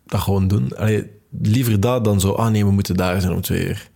Dat 0.06 0.22
gewoon 0.22 0.48
doen. 0.48 0.78
Allee, 0.78 1.12
liever 1.41 1.80
dat 1.80 2.04
dan 2.04 2.20
zo, 2.20 2.32
ah 2.32 2.52
nee, 2.52 2.65
we 2.65 2.72
moeten 2.72 2.96
daar 2.96 3.22
zijn 3.22 3.34
om 3.34 3.41
twee 3.41 3.67
uur. 3.67 3.89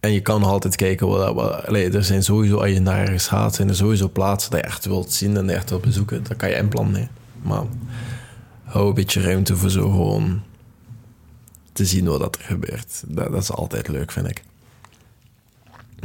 En 0.00 0.12
je 0.12 0.20
kan 0.20 0.42
altijd 0.42 0.76
kijken, 0.76 1.06
wat, 1.34 1.68
er 1.68 2.04
zijn 2.04 2.22
sowieso, 2.22 2.56
als 2.56 2.70
je 2.70 2.80
naar 2.80 3.00
ergens 3.00 3.26
gaat, 3.26 3.54
zijn 3.54 3.68
er 3.68 3.76
sowieso 3.76 4.08
plaatsen 4.08 4.50
dat 4.50 4.60
je 4.60 4.66
echt 4.66 4.84
wilt 4.84 5.12
zien 5.12 5.36
en 5.36 5.50
echt 5.50 5.70
wilt 5.70 5.82
bezoeken. 5.82 6.22
Dat 6.22 6.36
kan 6.36 6.48
je 6.48 6.56
inplannen. 6.56 6.92
Nee. 6.92 7.08
Maar 7.42 7.62
hou 8.70 8.88
een 8.88 8.94
beetje 8.94 9.20
ruimte 9.20 9.56
voor 9.56 9.70
zo 9.70 9.90
gewoon 9.90 10.42
te 11.72 11.86
zien 11.86 12.04
wat 12.04 12.36
er 12.36 12.44
gebeurt. 12.44 13.02
Dat, 13.06 13.32
dat 13.32 13.42
is 13.42 13.50
altijd 13.50 13.88
leuk, 13.88 14.12
vind 14.12 14.28
ik. 14.28 14.42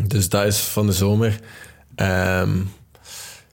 Dus 0.08 0.30
dat 0.30 0.46
is 0.46 0.60
van 0.60 0.86
de 0.86 0.94
zomer. 0.94 1.40
Ehm, 1.96 2.58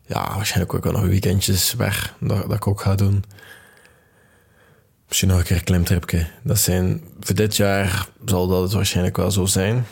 ja, 0.07 0.35
waarschijnlijk 0.35 0.75
ook 0.75 0.85
wel 0.85 0.93
nog 0.93 1.03
weekendjes 1.03 1.75
weg 1.75 2.15
dat, 2.21 2.43
dat 2.43 2.57
ik 2.57 2.67
ook 2.67 2.81
ga 2.81 2.95
doen. 2.95 3.25
Misschien 5.09 5.29
nog 5.29 5.39
een 5.39 5.45
keer 5.45 5.57
een 5.57 5.65
klimtripje. 5.65 6.27
Dat 6.43 6.59
zijn, 6.59 7.05
voor 7.21 7.35
dit 7.35 7.57
jaar 7.57 8.09
zal 8.25 8.47
dat 8.47 8.63
het 8.63 8.73
waarschijnlijk 8.73 9.17
wel 9.17 9.31
zo 9.31 9.47
zijn. 9.47 9.87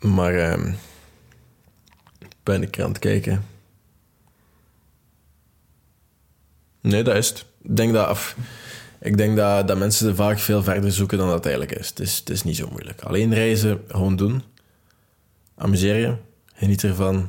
Maar 0.00 0.52
um, 0.52 0.76
ben 2.42 2.62
ik 2.62 2.80
aan 2.80 2.88
het 2.88 2.98
kijken. 2.98 3.44
Nee, 6.80 7.02
dat 7.02 7.16
is 7.16 7.28
het. 7.28 7.48
Ik 7.62 7.76
denk 7.76 7.92
dat, 7.92 8.34
ik 9.00 9.16
denk 9.16 9.36
dat, 9.36 9.68
dat 9.68 9.78
mensen 9.78 10.16
vaak 10.16 10.38
veel 10.38 10.62
verder 10.62 10.92
zoeken 10.92 11.18
dan 11.18 11.28
dat 11.28 11.46
eigenlijk 11.46 11.78
is. 11.78 11.88
Het 11.88 12.00
is, 12.00 12.18
het 12.18 12.30
is 12.30 12.42
niet 12.42 12.56
zo 12.56 12.68
moeilijk. 12.70 13.02
Alleen 13.02 13.34
reizen, 13.34 13.80
gewoon 13.88 14.16
doen. 14.16 14.42
Amuseer 15.56 15.96
je. 15.96 16.14
Geniet 16.54 16.84
ervan. 16.84 17.28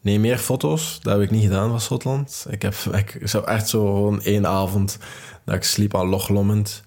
Neem 0.00 0.20
meer 0.20 0.38
foto's. 0.38 0.98
Dat 1.02 1.12
heb 1.12 1.22
ik 1.22 1.30
niet 1.30 1.42
gedaan 1.42 1.70
van 1.70 1.80
Schotland. 1.80 2.46
Ik 2.50 2.62
heb 2.62 2.74
ik 2.74 3.28
zou 3.28 3.46
echt 3.46 3.68
zo 3.68 3.94
gewoon 3.94 4.22
één 4.22 4.46
avond 4.46 4.98
dat 5.44 5.54
ik 5.54 5.64
sliep 5.64 5.96
aan 5.96 6.08
Loch 6.08 6.28
Lomond. 6.28 6.82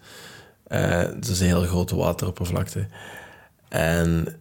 Uh, 0.68 1.02
dat 1.02 1.28
is 1.28 1.40
een 1.40 1.46
heel 1.46 1.62
grote 1.62 1.96
wateroppervlakte. 1.96 2.88
En 3.70 4.38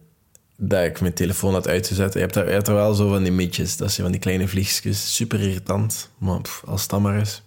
dat 0.57 0.83
ik 0.83 1.01
mijn 1.01 1.13
telefoon 1.13 1.53
had 1.53 1.67
uitgezet. 1.67 2.13
Je 2.13 2.19
hebt 2.19 2.35
er, 2.35 2.45
je 2.45 2.51
hebt 2.51 2.67
er 2.67 2.73
wel 2.73 2.93
zo 2.93 3.09
van 3.09 3.23
die 3.23 3.31
mietjes. 3.31 3.77
Dat 3.77 3.91
zijn 3.91 4.01
van 4.01 4.11
die 4.11 4.21
kleine 4.21 4.47
vliegjes. 4.47 5.15
Super 5.15 5.41
irritant. 5.41 6.09
Maar 6.17 6.41
als 6.65 6.81
het 6.81 6.89
dan 6.89 7.01
maar 7.01 7.19
is. 7.19 7.43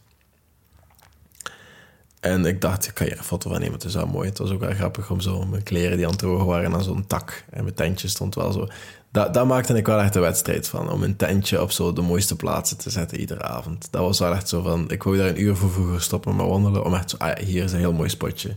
En 2.20 2.44
ik 2.44 2.60
dacht, 2.60 2.86
ik 2.86 2.94
kan 2.94 3.06
hier 3.06 3.18
een 3.18 3.24
foto 3.24 3.50
van 3.50 3.60
nemen. 3.60 3.74
Het 3.74 3.84
is 3.84 3.94
wel 3.94 4.06
mooi. 4.06 4.28
Het 4.28 4.38
was 4.38 4.50
ook 4.50 4.60
wel 4.60 4.74
grappig 4.74 5.10
om 5.10 5.20
zo 5.20 5.44
mijn 5.44 5.62
kleren 5.62 5.96
die 5.96 6.04
aan 6.04 6.10
het 6.10 6.20
drogen 6.20 6.46
waren 6.46 6.74
aan 6.74 6.82
zo'n 6.82 7.06
tak. 7.06 7.44
En 7.50 7.62
mijn 7.62 7.74
tentje 7.74 8.08
stond 8.08 8.34
wel 8.34 8.52
zo. 8.52 8.68
Dat, 9.12 9.34
dat 9.34 9.46
maakte 9.46 9.74
ik 9.74 9.86
wel 9.86 10.00
echt 10.00 10.14
een 10.14 10.20
wedstrijd 10.20 10.68
van. 10.68 10.90
Om 10.90 11.02
een 11.02 11.16
tentje 11.16 11.62
op 11.62 11.70
zo 11.70 11.92
de 11.92 12.00
mooiste 12.00 12.36
plaatsen 12.36 12.76
te 12.76 12.90
zetten 12.90 13.20
iedere 13.20 13.42
avond. 13.42 13.88
Dat 13.90 14.02
was 14.02 14.18
wel 14.18 14.34
echt 14.34 14.48
zo 14.48 14.62
van... 14.62 14.90
Ik 14.90 15.02
wou 15.02 15.16
daar 15.16 15.28
een 15.28 15.40
uur 15.40 15.56
voor 15.56 15.70
vroeger 15.70 16.02
stoppen 16.02 16.36
met 16.36 16.46
wandelen. 16.46 16.84
Om 16.84 16.94
echt. 16.94 17.18
Ah, 17.18 17.38
hier 17.38 17.64
is 17.64 17.72
een 17.72 17.78
heel 17.78 17.92
mooi 17.92 18.08
spotje. 18.08 18.56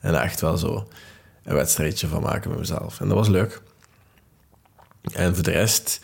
En 0.00 0.22
echt 0.22 0.40
wel 0.40 0.56
zo 0.56 0.88
een 1.42 1.54
wedstrijdje 1.54 2.06
van 2.06 2.22
maken 2.22 2.50
met 2.50 2.58
mezelf. 2.58 3.00
En 3.00 3.08
dat 3.08 3.16
was 3.16 3.28
leuk. 3.28 3.62
En 5.12 5.34
voor 5.34 5.44
de 5.44 5.50
rest... 5.50 6.00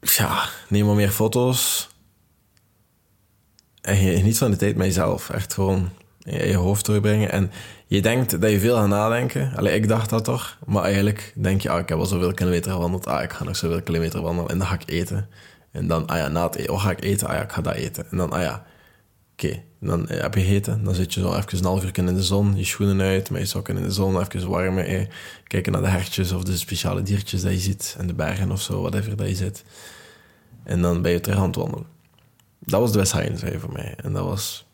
Ja, 0.00 0.48
neem 0.68 0.86
maar 0.86 0.94
meer 0.94 1.10
foto's. 1.10 1.88
En 3.84 4.02
je 4.02 4.22
niet 4.22 4.38
van 4.38 4.50
de 4.50 4.56
tijd 4.56 4.76
met 4.76 4.86
jezelf. 4.86 5.30
Echt 5.30 5.54
gewoon 5.54 5.90
in 6.22 6.48
je 6.48 6.56
hoofd 6.56 6.86
doorbrengen. 6.86 7.30
En 7.30 7.50
je 7.86 8.02
denkt 8.02 8.40
dat 8.40 8.50
je 8.50 8.60
veel 8.60 8.76
gaat 8.76 8.88
nadenken. 8.88 9.52
Allee, 9.56 9.74
ik 9.74 9.88
dacht 9.88 10.10
dat 10.10 10.24
toch. 10.24 10.58
Maar 10.66 10.82
eigenlijk 10.82 11.32
denk 11.36 11.60
je, 11.60 11.70
ah, 11.70 11.78
ik 11.78 11.88
heb 11.88 11.98
al 11.98 12.06
zoveel 12.06 12.34
kilometer 12.34 12.72
gewandeld. 12.72 13.06
Ah, 13.06 13.22
ik 13.22 13.32
ga 13.32 13.44
nog 13.44 13.56
zoveel 13.56 13.82
kilometer 13.82 14.22
wandelen. 14.22 14.50
En 14.50 14.58
dan 14.58 14.66
ga 14.66 14.74
ik 14.74 14.82
eten. 14.86 15.28
En 15.70 15.86
dan, 15.86 16.06
ah 16.06 16.16
ja, 16.16 16.28
na 16.28 16.42
het 16.42 16.54
eten, 16.54 16.72
oh, 16.72 16.82
ga 16.82 16.90
ik 16.90 17.04
eten? 17.04 17.28
Ah 17.28 17.34
ja, 17.34 17.42
ik 17.42 17.52
ga 17.52 17.60
dat 17.60 17.74
eten. 17.74 18.10
En 18.10 18.16
dan, 18.16 18.32
ah 18.32 18.42
ja, 18.42 18.64
oké. 19.32 19.62
Dan 19.80 20.08
eh, 20.08 20.20
heb 20.20 20.34
je 20.34 20.40
gegeten. 20.40 20.84
Dan 20.84 20.94
zit 20.94 21.14
je 21.14 21.20
zo 21.20 21.34
even 21.34 21.58
een 21.58 21.64
half 21.64 21.84
uur 21.84 21.98
in 21.98 22.06
de 22.06 22.22
zon. 22.22 22.56
Je 22.56 22.64
schoenen 22.64 23.00
uit, 23.00 23.30
met 23.30 23.40
je 23.40 23.46
sokken 23.46 23.76
in 23.76 23.82
de 23.82 23.92
zon. 23.92 24.20
Even 24.20 24.48
warm. 24.48 24.78
Eh, 24.78 25.06
kijken 25.46 25.72
naar 25.72 25.82
de 25.82 25.88
hertjes 25.88 26.32
of 26.32 26.42
de 26.42 26.56
speciale 26.56 27.02
diertjes 27.02 27.42
dat 27.42 27.52
je 27.52 27.58
ziet. 27.58 27.96
En 27.98 28.06
de 28.06 28.14
bergen 28.14 28.50
of 28.50 28.60
zo, 28.60 28.80
whatever 28.80 29.16
dat 29.16 29.28
je 29.28 29.34
zit. 29.34 29.64
En 30.62 30.82
dan 30.82 31.02
ben 31.02 31.12
je 31.12 31.20
terug 31.20 31.38
aan 31.38 31.46
het 31.46 31.56
wandelen. 31.56 31.93
Dat 32.66 32.80
was 32.80 32.92
de 32.92 32.98
West 32.98 33.12
Highlands 33.12 33.42
voor 33.58 33.72
mij. 33.72 33.94
En 34.02 34.12
dat 34.12 34.24
was... 34.24 34.66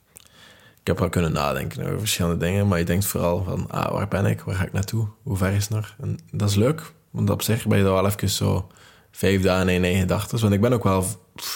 Ik 0.81 0.87
heb 0.87 0.99
wel 0.99 1.09
kunnen 1.09 1.33
nadenken 1.33 1.85
over 1.87 1.99
verschillende 1.99 2.45
dingen, 2.45 2.69
maar 2.69 2.79
je 2.79 2.85
denkt 2.85 3.05
vooral 3.05 3.45
van, 3.45 3.71
ah, 3.71 3.93
waar 3.93 4.09
ben 4.09 4.27
ik? 4.27 4.41
Waar 4.41 4.55
ga 4.55 4.65
ik 4.65 4.73
naartoe? 4.73 5.09
Hoe 5.23 5.37
ver 5.37 5.53
is 5.53 5.63
het 5.63 5.73
nog? 5.73 5.95
En 6.01 6.19
dat 6.33 6.49
is 6.49 6.55
leuk, 6.55 6.93
want 7.11 7.31
op 7.31 7.43
zich 7.43 7.67
ben 7.67 7.79
je 7.79 7.85
er 7.85 7.93
wel 7.93 8.07
even 8.07 8.29
zo 8.29 8.71
vijf 9.11 9.43
dagen 9.43 9.69
in 9.69 9.85
één 9.85 10.01
gedachten. 10.01 10.41
Want 10.41 10.53
ik 10.53 10.61
ben 10.61 10.73
ook 10.73 10.85
wel 10.85 11.07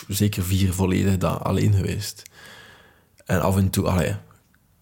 zeker 0.09 0.43
vier 0.43 0.73
volledige 0.73 1.19
dagen 1.19 1.43
alleen 1.43 1.73
geweest. 1.75 2.23
En 3.25 3.41
af 3.41 3.57
en 3.57 3.71
toe, 3.71 3.89
allee, 3.89 4.17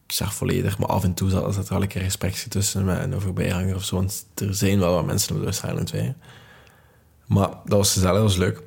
ik 0.07 0.12
zeg 0.12 0.35
volledig, 0.35 0.79
maar 0.79 0.88
af 0.88 1.05
en 1.05 1.15
toe 1.15 1.31
zat 1.31 1.57
er 1.57 1.65
wel 1.69 1.83
een 1.83 1.88
keer 1.88 2.03
gesprekje 2.03 2.49
tussen 2.49 2.85
me 2.85 2.95
en 2.95 3.12
een 3.12 3.21
voorbijganger 3.21 3.75
of 3.75 3.85
zo. 3.85 3.97
Want 3.97 4.27
er 4.35 4.55
zijn 4.55 4.79
wel 4.79 4.95
wat 4.95 5.07
mensen 5.07 5.35
op 5.35 5.38
de 5.38 5.45
West 5.45 5.62
Highlands 5.62 5.93
Maar 7.27 7.49
dat 7.49 7.79
was 7.79 7.93
gezellig, 7.93 8.15
dat 8.15 8.23
was 8.23 8.37
leuk. 8.37 8.62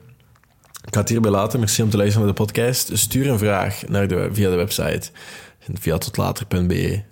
Ik 0.86 0.94
ga 0.94 1.00
het 1.00 1.10
hierbij 1.10 1.32
laten. 1.32 1.60
Merci 1.60 1.82
om 1.82 1.90
te 1.90 1.98
luisteren 1.98 2.26
naar 2.26 2.36
de 2.36 2.44
podcast. 2.44 2.98
Stuur 2.98 3.30
een 3.30 3.38
vraag 3.38 3.88
naar 3.88 4.08
de, 4.08 4.30
via 4.32 4.50
de 4.50 4.56
website 4.56 5.12
via 5.74 5.98
totlater.be 5.98 7.04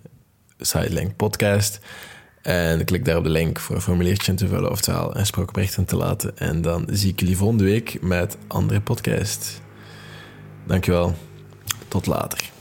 link 0.74 1.16
podcast. 1.16 1.80
En 2.42 2.86
klik 2.86 3.06
daar 3.06 3.18
op 3.18 3.24
de 3.24 3.30
link 3.30 3.60
voor 3.60 3.76
een 3.76 3.82
formuliertje 3.82 4.32
in 4.32 4.38
te 4.38 4.48
vullen, 4.48 4.72
oftewel 4.72 5.18
een 5.18 5.26
spraakbericht 5.26 5.78
in 5.78 5.86
te 5.86 5.96
laten. 5.96 6.38
En 6.38 6.62
dan 6.62 6.88
zie 6.92 7.12
ik 7.12 7.20
jullie 7.20 7.38
volgende 7.38 7.64
week 7.64 8.02
met 8.02 8.38
andere 8.48 8.82
podcast. 8.82 9.62
Dankjewel. 10.66 11.16
Tot 11.88 12.06
later. 12.06 12.53